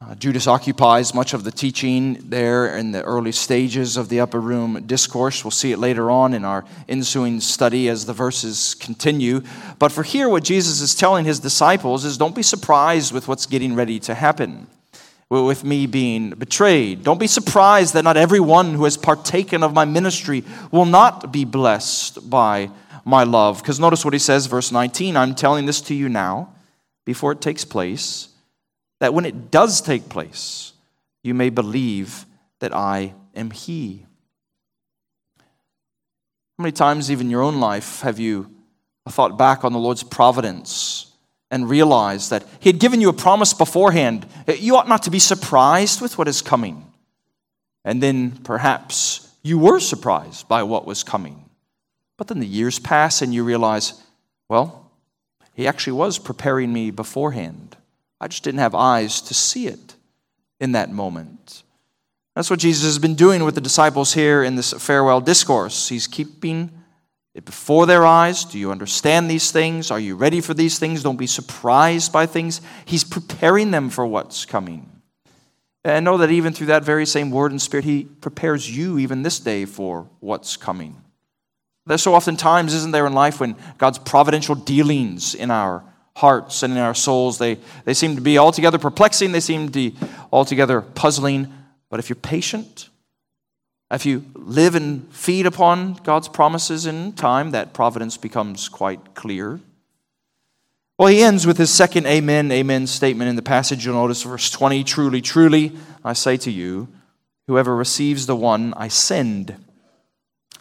Uh, 0.00 0.14
Judas 0.14 0.46
occupies 0.46 1.12
much 1.12 1.34
of 1.34 1.42
the 1.42 1.50
teaching 1.50 2.18
there 2.28 2.76
in 2.76 2.92
the 2.92 3.02
early 3.02 3.32
stages 3.32 3.96
of 3.96 4.08
the 4.08 4.20
upper 4.20 4.40
room 4.40 4.84
discourse. 4.86 5.42
We'll 5.42 5.50
see 5.50 5.72
it 5.72 5.78
later 5.78 6.08
on 6.08 6.34
in 6.34 6.44
our 6.44 6.64
ensuing 6.88 7.40
study 7.40 7.88
as 7.88 8.04
the 8.06 8.12
verses 8.12 8.76
continue. 8.76 9.40
But 9.80 9.90
for 9.90 10.04
here, 10.04 10.28
what 10.28 10.44
Jesus 10.44 10.80
is 10.80 10.94
telling 10.94 11.24
his 11.24 11.40
disciples 11.40 12.04
is 12.04 12.16
don't 12.16 12.36
be 12.36 12.44
surprised 12.44 13.12
with 13.12 13.26
what's 13.26 13.46
getting 13.46 13.74
ready 13.74 13.98
to 14.00 14.14
happen 14.14 14.68
with 15.30 15.62
me 15.62 15.86
being 15.86 16.30
betrayed. 16.30 17.04
Don't 17.04 17.20
be 17.20 17.26
surprised 17.26 17.94
that 17.94 18.04
not 18.04 18.16
everyone 18.16 18.74
who 18.74 18.84
has 18.84 18.96
partaken 18.96 19.62
of 19.62 19.74
my 19.74 19.84
ministry 19.84 20.42
will 20.72 20.86
not 20.86 21.32
be 21.32 21.44
blessed 21.44 22.30
by 22.30 22.70
my 23.04 23.24
love. 23.24 23.62
Because 23.62 23.78
notice 23.78 24.04
what 24.04 24.14
he 24.14 24.18
says, 24.18 24.46
verse 24.46 24.72
19 24.72 25.16
I'm 25.16 25.34
telling 25.34 25.66
this 25.66 25.80
to 25.82 25.94
you 25.94 26.08
now, 26.08 26.54
before 27.04 27.32
it 27.32 27.40
takes 27.40 27.64
place, 27.64 28.28
that 29.00 29.14
when 29.14 29.24
it 29.24 29.50
does 29.50 29.80
take 29.80 30.08
place, 30.08 30.72
you 31.22 31.34
may 31.34 31.50
believe 31.50 32.26
that 32.60 32.74
I 32.74 33.14
am 33.34 33.50
He. 33.50 34.06
How 36.58 36.62
many 36.62 36.72
times, 36.72 37.10
even 37.10 37.26
in 37.26 37.30
your 37.30 37.42
own 37.42 37.60
life, 37.60 38.00
have 38.00 38.18
you 38.18 38.50
thought 39.08 39.38
back 39.38 39.64
on 39.64 39.72
the 39.72 39.78
Lord's 39.78 40.02
providence? 40.02 41.07
And 41.50 41.68
realize 41.68 42.28
that 42.28 42.44
He 42.60 42.68
had 42.68 42.80
given 42.80 43.00
you 43.00 43.08
a 43.08 43.14
promise 43.14 43.54
beforehand. 43.54 44.26
You 44.46 44.76
ought 44.76 44.88
not 44.88 45.04
to 45.04 45.10
be 45.10 45.18
surprised 45.18 46.00
with 46.00 46.18
what 46.18 46.28
is 46.28 46.42
coming. 46.42 46.84
And 47.84 48.02
then 48.02 48.32
perhaps 48.44 49.32
you 49.42 49.58
were 49.58 49.80
surprised 49.80 50.48
by 50.48 50.62
what 50.62 50.86
was 50.86 51.02
coming. 51.02 51.44
But 52.16 52.26
then 52.26 52.40
the 52.40 52.46
years 52.46 52.78
pass 52.78 53.22
and 53.22 53.32
you 53.32 53.44
realize, 53.44 54.02
well, 54.48 54.90
he 55.54 55.66
actually 55.66 55.94
was 55.94 56.18
preparing 56.18 56.72
me 56.72 56.90
beforehand. 56.90 57.76
I 58.20 58.28
just 58.28 58.44
didn't 58.44 58.60
have 58.60 58.74
eyes 58.74 59.20
to 59.22 59.34
see 59.34 59.68
it 59.68 59.94
in 60.60 60.72
that 60.72 60.92
moment. 60.92 61.62
That's 62.34 62.50
what 62.50 62.58
Jesus 62.58 62.84
has 62.84 62.98
been 62.98 63.14
doing 63.14 63.42
with 63.42 63.54
the 63.54 63.60
disciples 63.60 64.14
here 64.14 64.42
in 64.42 64.56
this 64.56 64.72
farewell 64.72 65.20
discourse. 65.20 65.88
He's 65.88 66.06
keeping 66.06 66.70
before 67.44 67.86
their 67.86 68.04
eyes. 68.04 68.44
Do 68.44 68.58
you 68.58 68.70
understand 68.70 69.30
these 69.30 69.50
things? 69.50 69.90
Are 69.90 70.00
you 70.00 70.16
ready 70.16 70.40
for 70.40 70.54
these 70.54 70.78
things? 70.78 71.02
Don't 71.02 71.16
be 71.16 71.26
surprised 71.26 72.12
by 72.12 72.26
things. 72.26 72.60
He's 72.84 73.04
preparing 73.04 73.70
them 73.70 73.90
for 73.90 74.06
what's 74.06 74.44
coming. 74.44 74.90
And 75.84 76.04
know 76.04 76.16
that 76.18 76.30
even 76.30 76.52
through 76.52 76.66
that 76.68 76.84
very 76.84 77.06
same 77.06 77.30
word 77.30 77.50
and 77.50 77.62
spirit, 77.62 77.84
He 77.84 78.04
prepares 78.04 78.74
you 78.74 78.98
even 78.98 79.22
this 79.22 79.40
day 79.40 79.64
for 79.64 80.08
what's 80.20 80.56
coming. 80.56 80.96
There's 81.86 82.02
so 82.02 82.14
often 82.14 82.36
times, 82.36 82.74
isn't 82.74 82.90
there, 82.90 83.06
in 83.06 83.14
life 83.14 83.40
when 83.40 83.56
God's 83.78 83.98
providential 83.98 84.54
dealings 84.54 85.34
in 85.34 85.50
our 85.50 85.82
hearts 86.16 86.62
and 86.62 86.74
in 86.74 86.78
our 86.80 86.94
souls, 86.94 87.38
they, 87.38 87.58
they 87.84 87.94
seem 87.94 88.16
to 88.16 88.20
be 88.20 88.36
altogether 88.36 88.76
perplexing, 88.76 89.32
they 89.32 89.40
seem 89.40 89.66
to 89.66 89.72
be 89.72 89.96
altogether 90.32 90.82
puzzling. 90.82 91.52
But 91.88 92.00
if 92.00 92.10
you're 92.10 92.16
patient, 92.16 92.90
if 93.90 94.04
you 94.04 94.24
live 94.34 94.74
and 94.74 95.12
feed 95.14 95.46
upon 95.46 95.94
God's 96.04 96.28
promises 96.28 96.84
in 96.86 97.12
time, 97.12 97.52
that 97.52 97.72
providence 97.72 98.16
becomes 98.16 98.68
quite 98.68 99.14
clear. 99.14 99.60
Well, 100.98 101.08
he 101.08 101.22
ends 101.22 101.46
with 101.46 101.58
his 101.58 101.72
second 101.72 102.06
amen, 102.06 102.50
amen 102.52 102.86
statement 102.86 103.30
in 103.30 103.36
the 103.36 103.42
passage. 103.42 103.86
You'll 103.86 103.94
notice 103.94 104.22
verse 104.24 104.50
20 104.50 104.84
Truly, 104.84 105.22
truly, 105.22 105.72
I 106.04 106.12
say 106.12 106.36
to 106.38 106.50
you, 106.50 106.88
whoever 107.46 107.74
receives 107.74 108.26
the 108.26 108.36
one 108.36 108.74
I 108.76 108.88
send 108.88 109.56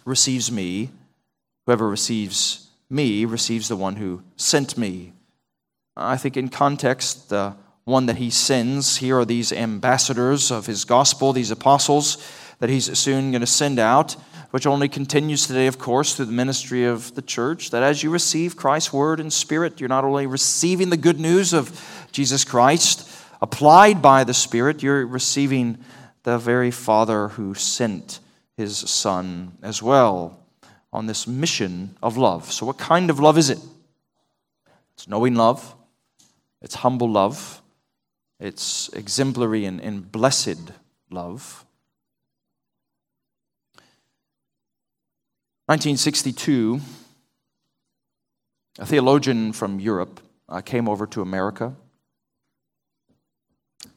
receives 0.05 0.51
me. 0.51 0.91
Whoever 1.65 1.89
receives 1.89 2.69
me 2.89 3.25
receives 3.25 3.67
the 3.67 3.75
one 3.75 3.97
who 3.97 4.21
sent 4.37 4.77
me. 4.77 5.11
I 5.97 6.15
think, 6.15 6.37
in 6.37 6.47
context, 6.47 7.29
the 7.29 7.55
one 7.83 8.05
that 8.05 8.17
he 8.17 8.29
sends 8.29 8.97
here 8.97 9.19
are 9.19 9.25
these 9.25 9.51
ambassadors 9.51 10.51
of 10.51 10.65
his 10.65 10.85
gospel, 10.85 11.33
these 11.33 11.51
apostles 11.51 12.17
that 12.59 12.69
he's 12.69 12.97
soon 12.97 13.31
going 13.31 13.41
to 13.41 13.47
send 13.47 13.79
out, 13.79 14.15
which 14.51 14.65
only 14.65 14.87
continues 14.87 15.45
today, 15.45 15.67
of 15.67 15.77
course, 15.77 16.15
through 16.15 16.25
the 16.25 16.31
ministry 16.31 16.85
of 16.85 17.13
the 17.15 17.21
church. 17.21 17.71
That 17.71 17.83
as 17.83 18.01
you 18.01 18.09
receive 18.09 18.55
Christ's 18.55 18.93
word 18.93 19.19
and 19.19 19.31
spirit, 19.31 19.79
you're 19.79 19.89
not 19.89 20.03
only 20.03 20.25
receiving 20.25 20.89
the 20.89 20.97
good 20.97 21.19
news 21.19 21.53
of 21.53 22.07
Jesus 22.11 22.43
Christ 22.43 23.09
applied 23.41 24.01
by 24.01 24.23
the 24.23 24.33
Spirit, 24.33 24.83
you're 24.83 25.05
receiving 25.05 25.77
the 26.23 26.37
very 26.37 26.71
Father 26.71 27.29
who 27.29 27.53
sent 27.53 28.19
his 28.55 28.77
Son 28.77 29.57
as 29.61 29.81
well 29.81 30.39
on 30.91 31.05
this 31.05 31.27
mission 31.27 31.95
of 32.01 32.17
love. 32.17 32.51
So, 32.51 32.65
what 32.65 32.77
kind 32.77 33.09
of 33.09 33.19
love 33.19 33.37
is 33.37 33.49
it? 33.49 33.59
It's 34.95 35.07
knowing 35.07 35.35
love, 35.35 35.75
it's 36.61 36.75
humble 36.75 37.09
love, 37.09 37.61
it's 38.39 38.89
exemplary 38.89 39.65
and, 39.65 39.79
and 39.79 40.11
blessed 40.11 40.71
love. 41.11 41.65
1962, 45.67 46.79
a 48.79 48.85
theologian 48.85 49.51
from 49.51 49.81
Europe 49.81 50.21
uh, 50.47 50.61
came 50.61 50.87
over 50.87 51.05
to 51.07 51.21
America. 51.21 51.75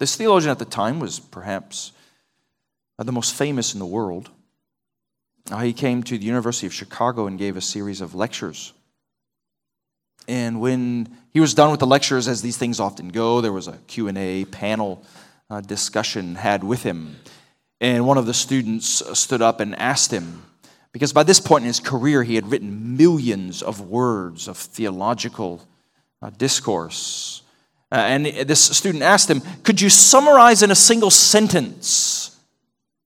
This 0.00 0.16
theologian 0.16 0.50
at 0.50 0.59
the 0.59 0.64
time 0.64 0.98
was 0.98 1.20
perhaps 1.20 1.92
uh, 2.98 3.04
the 3.04 3.12
most 3.12 3.37
famous 3.37 3.72
in 3.72 3.78
the 3.78 3.87
world. 3.87 4.30
Uh, 5.48 5.61
he 5.61 5.72
came 5.72 6.02
to 6.02 6.18
the 6.18 6.24
University 6.24 6.66
of 6.66 6.74
Chicago 6.74 7.28
and 7.28 7.38
gave 7.38 7.56
a 7.56 7.61
series 7.61 8.00
of 8.00 8.16
lectures. 8.16 8.72
And 10.26 10.61
when 10.61 11.16
he 11.33 11.38
was 11.38 11.54
done 11.54 11.70
with 11.70 11.78
the 11.78 11.87
lectures, 11.87 12.26
as 12.26 12.42
these 12.42 12.56
things 12.56 12.80
often 12.80 13.11
go, 13.11 13.40
there 13.40 13.52
was 13.52 13.68
a 13.68 13.78
Q&A 13.87 14.44
panel 14.46 15.04
uh, 15.48 15.61
discussion 15.61 16.35
had 16.35 16.64
with 16.64 16.83
him. 16.83 17.14
And 17.80 18.09
one 18.09 18.18
of 18.18 18.26
the 18.26 18.35
students 18.35 19.02
uh, 19.02 19.14
stood 19.14 19.40
up 19.40 19.61
and 19.61 19.76
asked 19.76 20.11
him, 20.11 20.42
because 20.92 21.12
by 21.12 21.22
this 21.22 21.40
point 21.40 21.62
in 21.62 21.68
his 21.68 21.81
career, 21.81 22.22
he 22.22 22.35
had 22.35 22.50
written 22.50 22.96
millions 22.96 23.62
of 23.62 23.81
words 23.81 24.48
of 24.48 24.57
theological 24.57 25.66
uh, 26.20 26.31
discourse. 26.31 27.42
Uh, 27.92 27.96
and 27.96 28.26
this 28.26 28.64
student 28.64 29.03
asked 29.03 29.31
him, 29.31 29.40
Could 29.62 29.81
you 29.81 29.88
summarize 29.88 30.62
in 30.62 30.70
a 30.70 30.76
single 30.76 31.11
sentence 31.11 32.37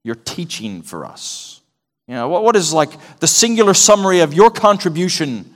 your 0.02 0.14
teaching 0.14 0.82
for 0.82 1.04
us? 1.04 1.60
You 2.06 2.14
know, 2.14 2.28
what, 2.28 2.42
what 2.42 2.56
is 2.56 2.72
like 2.72 2.90
the 3.20 3.26
singular 3.26 3.74
summary 3.74 4.20
of 4.20 4.34
your 4.34 4.50
contribution 4.50 5.54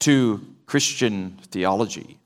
to 0.00 0.44
Christian 0.66 1.38
theology? 1.50 2.18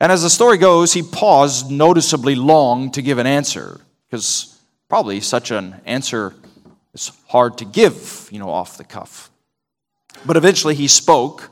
And 0.00 0.12
as 0.12 0.22
the 0.22 0.30
story 0.30 0.58
goes, 0.58 0.92
he 0.92 1.02
paused 1.02 1.70
noticeably 1.70 2.36
long 2.36 2.92
to 2.92 3.02
give 3.02 3.18
an 3.18 3.26
answer, 3.26 3.80
because 4.08 4.56
probably 4.88 5.20
such 5.20 5.50
an 5.50 5.80
answer 5.84 6.34
is 6.98 7.12
hard 7.28 7.58
to 7.58 7.64
give, 7.64 8.28
you 8.30 8.38
know, 8.38 8.50
off 8.50 8.76
the 8.76 8.84
cuff. 8.84 9.30
But 10.26 10.36
eventually 10.36 10.74
he 10.74 10.88
spoke, 10.88 11.50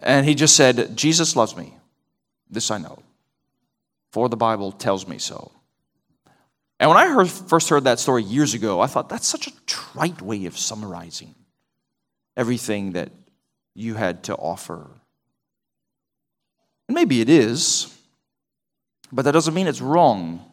and 0.00 0.26
he 0.26 0.34
just 0.34 0.54
said, 0.56 0.96
Jesus 0.96 1.34
loves 1.36 1.56
me. 1.56 1.74
This 2.50 2.70
I 2.70 2.78
know, 2.78 2.98
for 4.12 4.28
the 4.28 4.36
Bible 4.36 4.72
tells 4.72 5.06
me 5.06 5.18
so. 5.18 5.52
And 6.80 6.88
when 6.88 6.98
I 6.98 7.08
heard, 7.08 7.28
first 7.28 7.68
heard 7.68 7.84
that 7.84 7.98
story 7.98 8.22
years 8.22 8.54
ago, 8.54 8.80
I 8.80 8.86
thought 8.86 9.08
that's 9.08 9.26
such 9.26 9.46
a 9.48 9.52
trite 9.66 10.22
way 10.22 10.46
of 10.46 10.56
summarizing 10.56 11.34
everything 12.36 12.92
that 12.92 13.10
you 13.74 13.94
had 13.94 14.24
to 14.24 14.34
offer. 14.36 14.88
And 16.86 16.94
maybe 16.94 17.20
it 17.20 17.28
is, 17.28 17.94
but 19.12 19.24
that 19.24 19.32
doesn't 19.32 19.54
mean 19.54 19.66
it's 19.66 19.80
wrong. 19.80 20.47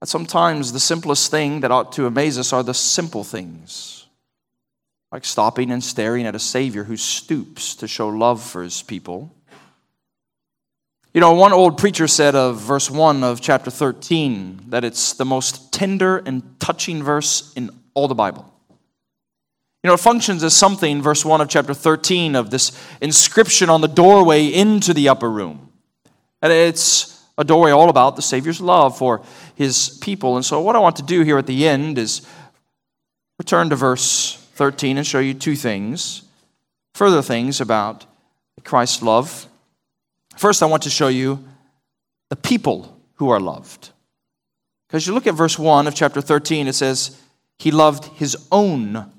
That 0.00 0.06
sometimes 0.06 0.72
the 0.72 0.80
simplest 0.80 1.30
thing 1.30 1.60
that 1.60 1.70
ought 1.70 1.92
to 1.92 2.06
amaze 2.06 2.38
us 2.38 2.52
are 2.52 2.62
the 2.62 2.74
simple 2.74 3.24
things, 3.24 4.06
like 5.10 5.24
stopping 5.24 5.70
and 5.70 5.82
staring 5.82 6.26
at 6.26 6.36
a 6.36 6.38
Savior 6.38 6.84
who 6.84 6.96
stoops 6.96 7.74
to 7.76 7.88
show 7.88 8.08
love 8.08 8.42
for 8.42 8.62
his 8.62 8.82
people 8.82 9.34
you 11.14 11.20
know, 11.22 11.32
one 11.32 11.52
old 11.52 11.78
preacher 11.78 12.06
said 12.06 12.34
of 12.34 12.60
verse 12.60 12.90
1 12.90 13.24
of 13.24 13.40
chapter 13.40 13.70
13 13.70 14.66
that 14.68 14.84
it's 14.84 15.14
the 15.14 15.24
most 15.24 15.72
tender 15.72 16.18
and 16.18 16.60
touching 16.60 17.02
verse 17.02 17.52
in 17.54 17.70
all 17.94 18.08
the 18.08 18.14
Bible. 18.14 18.52
You 19.82 19.88
know, 19.88 19.94
it 19.94 20.00
functions 20.00 20.44
as 20.44 20.54
something, 20.54 21.00
verse 21.02 21.24
1 21.24 21.40
of 21.40 21.48
chapter 21.48 21.72
13, 21.72 22.36
of 22.36 22.50
this 22.50 22.70
inscription 23.00 23.70
on 23.70 23.80
the 23.80 23.88
doorway 23.88 24.46
into 24.46 24.92
the 24.92 25.08
upper 25.08 25.30
room. 25.30 25.72
And 26.42 26.52
it's 26.52 27.24
a 27.38 27.44
doorway 27.44 27.70
all 27.70 27.88
about 27.88 28.14
the 28.14 28.22
Savior's 28.22 28.60
love 28.60 28.98
for 28.98 29.22
his 29.58 29.98
people. 30.00 30.36
And 30.36 30.44
so, 30.44 30.60
what 30.60 30.76
I 30.76 30.78
want 30.78 30.96
to 30.96 31.02
do 31.02 31.22
here 31.22 31.36
at 31.36 31.46
the 31.46 31.68
end 31.68 31.98
is 31.98 32.22
return 33.38 33.68
to 33.70 33.76
verse 33.76 34.36
13 34.54 34.96
and 34.96 35.06
show 35.06 35.18
you 35.18 35.34
two 35.34 35.56
things, 35.56 36.22
further 36.94 37.20
things 37.20 37.60
about 37.60 38.06
Christ's 38.64 39.02
love 39.02 39.48
First, 40.38 40.62
I 40.62 40.66
want 40.66 40.84
to 40.84 40.90
show 40.90 41.08
you 41.08 41.44
the 42.28 42.36
people 42.36 42.96
who 43.14 43.28
are 43.30 43.40
loved. 43.40 43.90
Because 44.86 45.04
you 45.04 45.12
look 45.12 45.26
at 45.26 45.34
verse 45.34 45.58
1 45.58 45.88
of 45.88 45.96
chapter 45.96 46.20
13, 46.20 46.68
it 46.68 46.74
says, 46.74 47.20
He 47.58 47.72
loved 47.72 48.04
His 48.04 48.36
own 48.52 49.10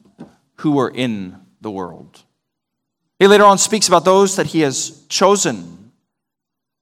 who 0.56 0.72
were 0.72 0.90
in 0.90 1.36
the 1.60 1.70
world. 1.70 2.24
He 3.20 3.28
later 3.28 3.44
on 3.44 3.58
speaks 3.58 3.90
about 3.90 4.06
those 4.06 4.38
that 4.38 4.48
He 4.48 4.62
has 4.62 5.06
chosen. 5.10 5.92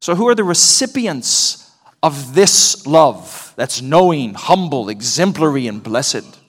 So, 0.02 0.14
who 0.14 0.28
are 0.28 0.36
the 0.36 0.44
recipients 0.44 1.67
of 2.04 2.34
this 2.34 2.86
love 2.86 3.54
that's 3.56 3.82
knowing, 3.82 4.34
humble, 4.34 4.90
exemplary, 4.90 5.68
and 5.68 5.82
blessed? 5.82 6.40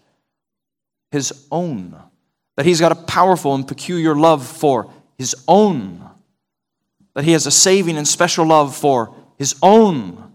His 1.10 1.46
own. 1.50 1.96
That 2.56 2.66
He's 2.66 2.80
got 2.80 2.92
a 2.92 2.96
powerful 2.96 3.54
and 3.54 3.66
peculiar 3.66 4.14
love 4.14 4.46
for 4.46 4.92
His 5.16 5.34
own 5.46 6.08
that 7.18 7.24
he 7.24 7.32
has 7.32 7.48
a 7.48 7.50
saving 7.50 7.96
and 7.96 8.06
special 8.06 8.46
love 8.46 8.76
for 8.76 9.12
his 9.36 9.56
own, 9.60 10.32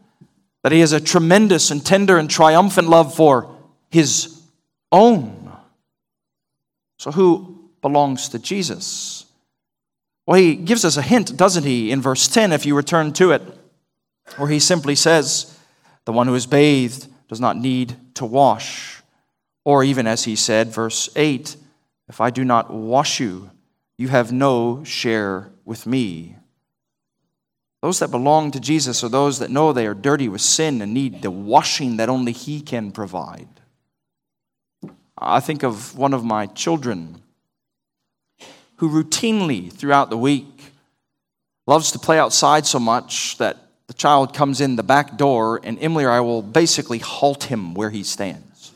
that 0.63 0.73
he 0.73 0.81
has 0.81 0.91
a 0.91 0.99
tremendous 0.99 1.71
and 1.71 1.85
tender 1.85 2.17
and 2.17 2.29
triumphant 2.29 2.89
love 2.89 3.15
for 3.15 3.55
his 3.89 4.41
own. 4.91 5.49
So, 6.99 7.09
who 7.13 7.69
belongs 7.81 8.27
to 8.27 8.37
Jesus? 8.37 9.25
Well, 10.25 10.37
he 10.37 10.57
gives 10.57 10.83
us 10.83 10.97
a 10.97 11.01
hint, 11.01 11.37
doesn't 11.37 11.63
he, 11.63 11.89
in 11.89 12.01
verse 12.01 12.27
10, 12.27 12.51
if 12.51 12.65
you 12.65 12.75
return 12.75 13.13
to 13.13 13.31
it, 13.31 13.41
where 14.37 14.49
he 14.49 14.59
simply 14.59 14.95
says, 14.95 15.57
The 16.05 16.13
one 16.13 16.27
who 16.27 16.35
is 16.35 16.45
bathed 16.45 17.07
does 17.27 17.39
not 17.39 17.57
need 17.57 17.95
to 18.15 18.25
wash. 18.25 19.01
Or 19.65 19.83
even 19.83 20.07
as 20.07 20.25
he 20.25 20.35
said, 20.35 20.69
verse 20.69 21.09
8, 21.15 21.55
If 22.09 22.19
I 22.21 22.29
do 22.29 22.43
not 22.43 22.73
wash 22.73 23.19
you, 23.19 23.51
you 23.97 24.09
have 24.09 24.31
no 24.31 24.83
share 24.83 25.51
with 25.65 25.85
me. 25.85 26.37
Those 27.81 27.99
that 27.99 28.11
belong 28.11 28.51
to 28.51 28.59
Jesus 28.59 29.03
are 29.03 29.09
those 29.09 29.39
that 29.39 29.51
know 29.51 29.73
they 29.73 29.87
are 29.87 29.93
dirty 29.93 30.29
with 30.29 30.41
sin 30.41 30.81
and 30.81 30.93
need 30.93 31.21
the 31.21 31.31
washing 31.31 31.97
that 31.97 32.09
only 32.09 32.31
He 32.31 32.61
can 32.61 32.91
provide. 32.91 33.47
I 35.17 35.39
think 35.39 35.63
of 35.63 35.97
one 35.97 36.13
of 36.13 36.23
my 36.23 36.47
children 36.47 37.21
who 38.77 38.89
routinely 38.89 39.71
throughout 39.71 40.09
the 40.09 40.17
week 40.17 40.71
loves 41.67 41.91
to 41.91 41.99
play 41.99 42.19
outside 42.19 42.65
so 42.65 42.79
much 42.79 43.37
that 43.37 43.62
the 43.93 43.97
child 43.97 44.33
comes 44.33 44.59
in 44.59 44.75
the 44.75 44.81
back 44.81 45.17
door 45.17 45.61
and 45.63 45.77
Emily 45.79 46.03
or 46.03 46.09
I 46.09 46.19
will 46.19 46.41
basically 46.41 46.97
halt 46.97 47.43
him 47.43 47.75
where 47.75 47.91
he 47.91 48.01
stands. 48.01 48.71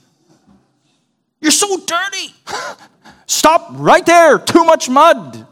You're 1.41 1.49
so 1.49 1.75
dirty. 1.75 2.35
Stop 3.25 3.69
right 3.71 4.05
there. 4.05 4.37
Too 4.37 4.63
much 4.63 4.87
mud. 4.87 5.47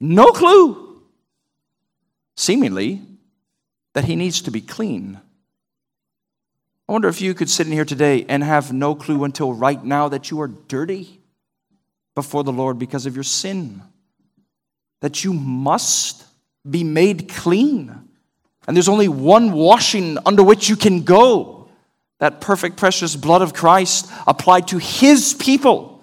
No 0.00 0.32
clue, 0.32 1.02
seemingly, 2.36 3.00
that 3.92 4.06
he 4.06 4.16
needs 4.16 4.42
to 4.42 4.50
be 4.50 4.60
clean. 4.60 5.20
I 6.88 6.92
wonder 6.92 7.06
if 7.06 7.20
you 7.20 7.32
could 7.32 7.48
sit 7.48 7.68
in 7.68 7.72
here 7.72 7.84
today 7.84 8.26
and 8.28 8.42
have 8.42 8.72
no 8.72 8.96
clue 8.96 9.22
until 9.22 9.52
right 9.54 9.82
now 9.82 10.08
that 10.08 10.32
you 10.32 10.40
are 10.40 10.48
dirty 10.48 11.20
before 12.16 12.42
the 12.42 12.52
Lord 12.52 12.76
because 12.76 13.06
of 13.06 13.14
your 13.14 13.22
sin, 13.22 13.82
that 15.00 15.22
you 15.22 15.32
must 15.32 16.23
be 16.68 16.84
made 16.84 17.28
clean. 17.28 18.08
And 18.66 18.76
there's 18.76 18.88
only 18.88 19.08
one 19.08 19.52
washing 19.52 20.18
under 20.24 20.42
which 20.42 20.68
you 20.68 20.76
can 20.76 21.02
go 21.02 21.54
that 22.18 22.40
perfect, 22.40 22.76
precious 22.76 23.16
blood 23.16 23.42
of 23.42 23.52
Christ 23.52 24.10
applied 24.26 24.68
to 24.68 24.78
his 24.78 25.34
people, 25.34 26.02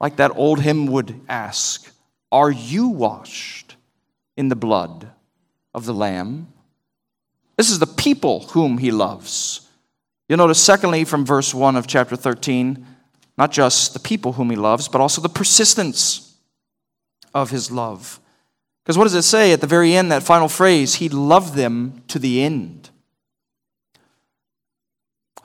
like 0.00 0.16
that 0.16 0.36
old 0.36 0.60
hymn 0.60 0.86
would 0.86 1.20
ask 1.28 1.90
Are 2.30 2.50
you 2.50 2.88
washed 2.88 3.74
in 4.36 4.48
the 4.48 4.56
blood 4.56 5.10
of 5.74 5.86
the 5.86 5.94
Lamb? 5.94 6.52
This 7.56 7.70
is 7.70 7.78
the 7.78 7.86
people 7.86 8.40
whom 8.50 8.78
he 8.78 8.90
loves. 8.90 9.68
You'll 10.28 10.38
notice, 10.38 10.62
secondly, 10.62 11.04
from 11.04 11.26
verse 11.26 11.52
1 11.52 11.74
of 11.74 11.88
chapter 11.88 12.14
13, 12.14 12.86
not 13.36 13.50
just 13.50 13.92
the 13.92 13.98
people 13.98 14.34
whom 14.34 14.50
he 14.50 14.56
loves, 14.56 14.86
but 14.86 15.00
also 15.00 15.20
the 15.20 15.28
persistence 15.28 16.36
of 17.34 17.50
his 17.50 17.72
love. 17.72 18.19
Because 18.90 18.98
what 18.98 19.04
does 19.04 19.14
it 19.14 19.22
say 19.22 19.52
at 19.52 19.60
the 19.60 19.68
very 19.68 19.94
end, 19.94 20.10
that 20.10 20.24
final 20.24 20.48
phrase? 20.48 20.96
He 20.96 21.08
loved 21.08 21.54
them 21.54 22.02
to 22.08 22.18
the 22.18 22.42
end. 22.42 22.90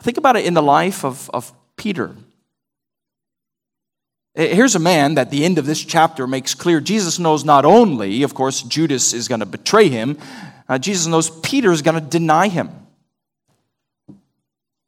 Think 0.01 0.17
about 0.17 0.35
it 0.35 0.47
in 0.47 0.55
the 0.55 0.63
life 0.63 1.05
of, 1.05 1.29
of 1.31 1.53
Peter. 1.75 2.15
Here's 4.33 4.73
a 4.73 4.79
man 4.79 5.13
that 5.13 5.29
the 5.29 5.45
end 5.45 5.59
of 5.59 5.67
this 5.67 5.85
chapter 5.85 6.25
makes 6.25 6.55
clear 6.55 6.79
Jesus 6.81 7.19
knows 7.19 7.45
not 7.45 7.65
only, 7.65 8.23
of 8.23 8.33
course, 8.33 8.63
Judas 8.63 9.13
is 9.13 9.27
going 9.27 9.41
to 9.41 9.45
betray 9.45 9.89
him, 9.89 10.17
uh, 10.67 10.79
Jesus 10.79 11.05
knows 11.05 11.29
Peter 11.41 11.71
is 11.71 11.83
going 11.83 12.01
to 12.03 12.09
deny 12.09 12.47
him. 12.47 12.71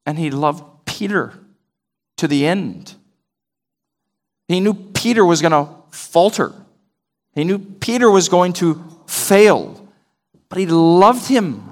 And 0.03 0.17
he 0.17 0.31
loved 0.31 0.63
Peter 0.87 1.37
to 2.15 2.27
the 2.27 2.47
end. 2.47 2.95
He 4.47 4.59
knew 4.61 4.73
Peter 4.73 5.23
was 5.23 5.43
going 5.43 5.51
to 5.51 5.71
falter. 5.91 6.55
He 7.37 7.43
knew 7.43 7.59
Peter 7.59 8.09
was 8.09 8.29
going 8.29 8.53
to 8.53 8.83
fail. 9.05 9.87
But 10.49 10.57
he 10.57 10.65
loved 10.65 11.27
him 11.27 11.71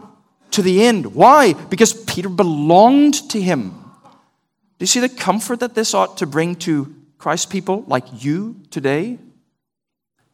to 0.51 0.61
the 0.61 0.86
end. 0.86 1.16
Why? 1.16 1.53
Because 1.53 1.91
Peter 1.91 2.30
belonged 2.30 3.28
to 3.32 3.41
him. 3.41 3.72
Do 3.72 4.84
you 4.84 4.86
see 4.86 4.99
the 4.99 5.09
comfort 5.09 5.61
that 5.61 5.74
this 5.74 5.95
ought 5.95 6.18
to 6.18 6.28
bring 6.28 6.55
to 6.57 6.93
Christ's 7.18 7.47
people 7.47 7.84
like 7.88 8.05
you 8.24 8.61
today? 8.70 9.18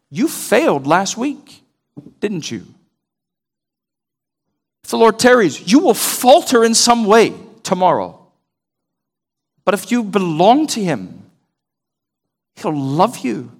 You 0.10 0.28
failed 0.28 0.86
last 0.86 1.16
week, 1.16 1.64
didn't 2.20 2.52
you? 2.52 2.66
If 4.84 4.90
the 4.90 4.98
Lord 4.98 5.18
tarries, 5.18 5.72
you 5.72 5.80
will 5.80 5.94
falter 5.94 6.62
in 6.62 6.74
some 6.74 7.06
way 7.06 7.34
tomorrow. 7.64 8.20
But 9.64 9.76
if 9.76 9.92
you 9.92 10.04
belong 10.04 10.68
to 10.68 10.84
Him, 10.84 11.32
He'll 12.58 12.76
love 12.76 13.20
you 13.20 13.54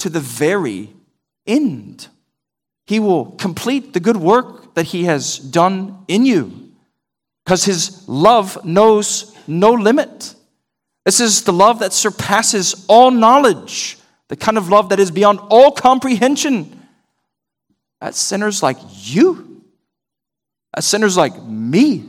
to 0.00 0.10
the 0.10 0.20
very 0.20 0.92
end. 1.48 2.06
He 2.86 3.00
will 3.00 3.32
complete 3.32 3.92
the 3.92 4.00
good 4.00 4.16
work 4.16 4.74
that 4.74 4.86
He 4.86 5.04
has 5.04 5.38
done 5.38 6.04
in 6.06 6.24
you 6.24 6.72
because 7.44 7.64
His 7.64 8.08
love 8.08 8.64
knows 8.64 9.34
no 9.46 9.72
limit. 9.72 10.34
This 11.04 11.20
is 11.20 11.42
the 11.42 11.52
love 11.52 11.78
that 11.80 11.92
surpasses 11.92 12.84
all 12.88 13.10
knowledge, 13.10 13.98
the 14.28 14.36
kind 14.36 14.58
of 14.58 14.68
love 14.68 14.90
that 14.90 15.00
is 15.00 15.10
beyond 15.10 15.40
all 15.48 15.72
comprehension. 15.72 16.74
At 18.00 18.14
sinners 18.14 18.62
like 18.62 18.76
you, 18.92 19.64
at 20.76 20.84
sinners 20.84 21.16
like 21.16 21.42
me, 21.42 22.04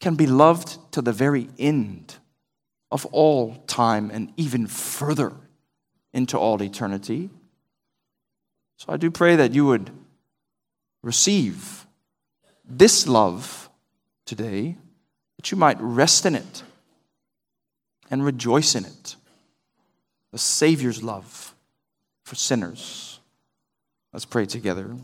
can 0.00 0.14
be 0.14 0.26
loved 0.26 0.78
to 0.92 1.02
the 1.02 1.12
very 1.12 1.48
end 1.58 2.14
of 2.90 3.04
all 3.06 3.56
time 3.66 4.10
and 4.12 4.32
even 4.36 4.66
further 4.66 5.32
into 6.12 6.38
all 6.38 6.62
eternity. 6.62 7.30
So 8.76 8.92
I 8.92 8.96
do 8.96 9.10
pray 9.10 9.36
that 9.36 9.54
you 9.54 9.66
would 9.66 9.90
receive 11.02 11.86
this 12.68 13.06
love 13.06 13.70
today, 14.24 14.76
that 15.36 15.50
you 15.50 15.56
might 15.56 15.80
rest 15.80 16.26
in 16.26 16.34
it 16.34 16.62
and 18.10 18.24
rejoice 18.24 18.74
in 18.74 18.84
it. 18.84 19.16
The 20.32 20.38
Savior's 20.38 21.02
love 21.02 21.54
for 22.24 22.34
sinners. 22.34 23.20
Let's 24.12 24.24
pray 24.24 24.46
together. 24.46 24.96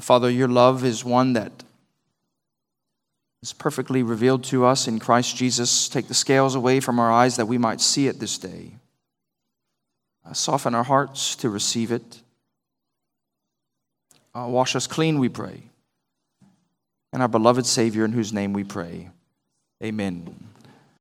Father, 0.00 0.30
your 0.30 0.48
love 0.48 0.84
is 0.84 1.04
one 1.04 1.32
that 1.32 1.52
is 3.42 3.52
perfectly 3.52 4.02
revealed 4.02 4.44
to 4.44 4.64
us 4.64 4.88
in 4.88 4.98
Christ 4.98 5.36
Jesus. 5.36 5.88
Take 5.88 6.08
the 6.08 6.14
scales 6.14 6.54
away 6.54 6.80
from 6.80 6.98
our 6.98 7.10
eyes 7.10 7.36
that 7.36 7.46
we 7.46 7.58
might 7.58 7.80
see 7.80 8.08
it 8.08 8.18
this 8.18 8.38
day. 8.38 8.72
Uh, 10.24 10.32
soften 10.32 10.74
our 10.74 10.84
hearts 10.84 11.36
to 11.36 11.48
receive 11.48 11.92
it. 11.92 12.22
Uh, 14.34 14.46
wash 14.48 14.76
us 14.76 14.86
clean, 14.86 15.18
we 15.18 15.28
pray. 15.28 15.62
And 17.12 17.22
our 17.22 17.28
beloved 17.28 17.64
Savior, 17.64 18.04
in 18.04 18.12
whose 18.12 18.32
name 18.32 18.52
we 18.52 18.64
pray. 18.64 19.10
Amen. 19.82 20.47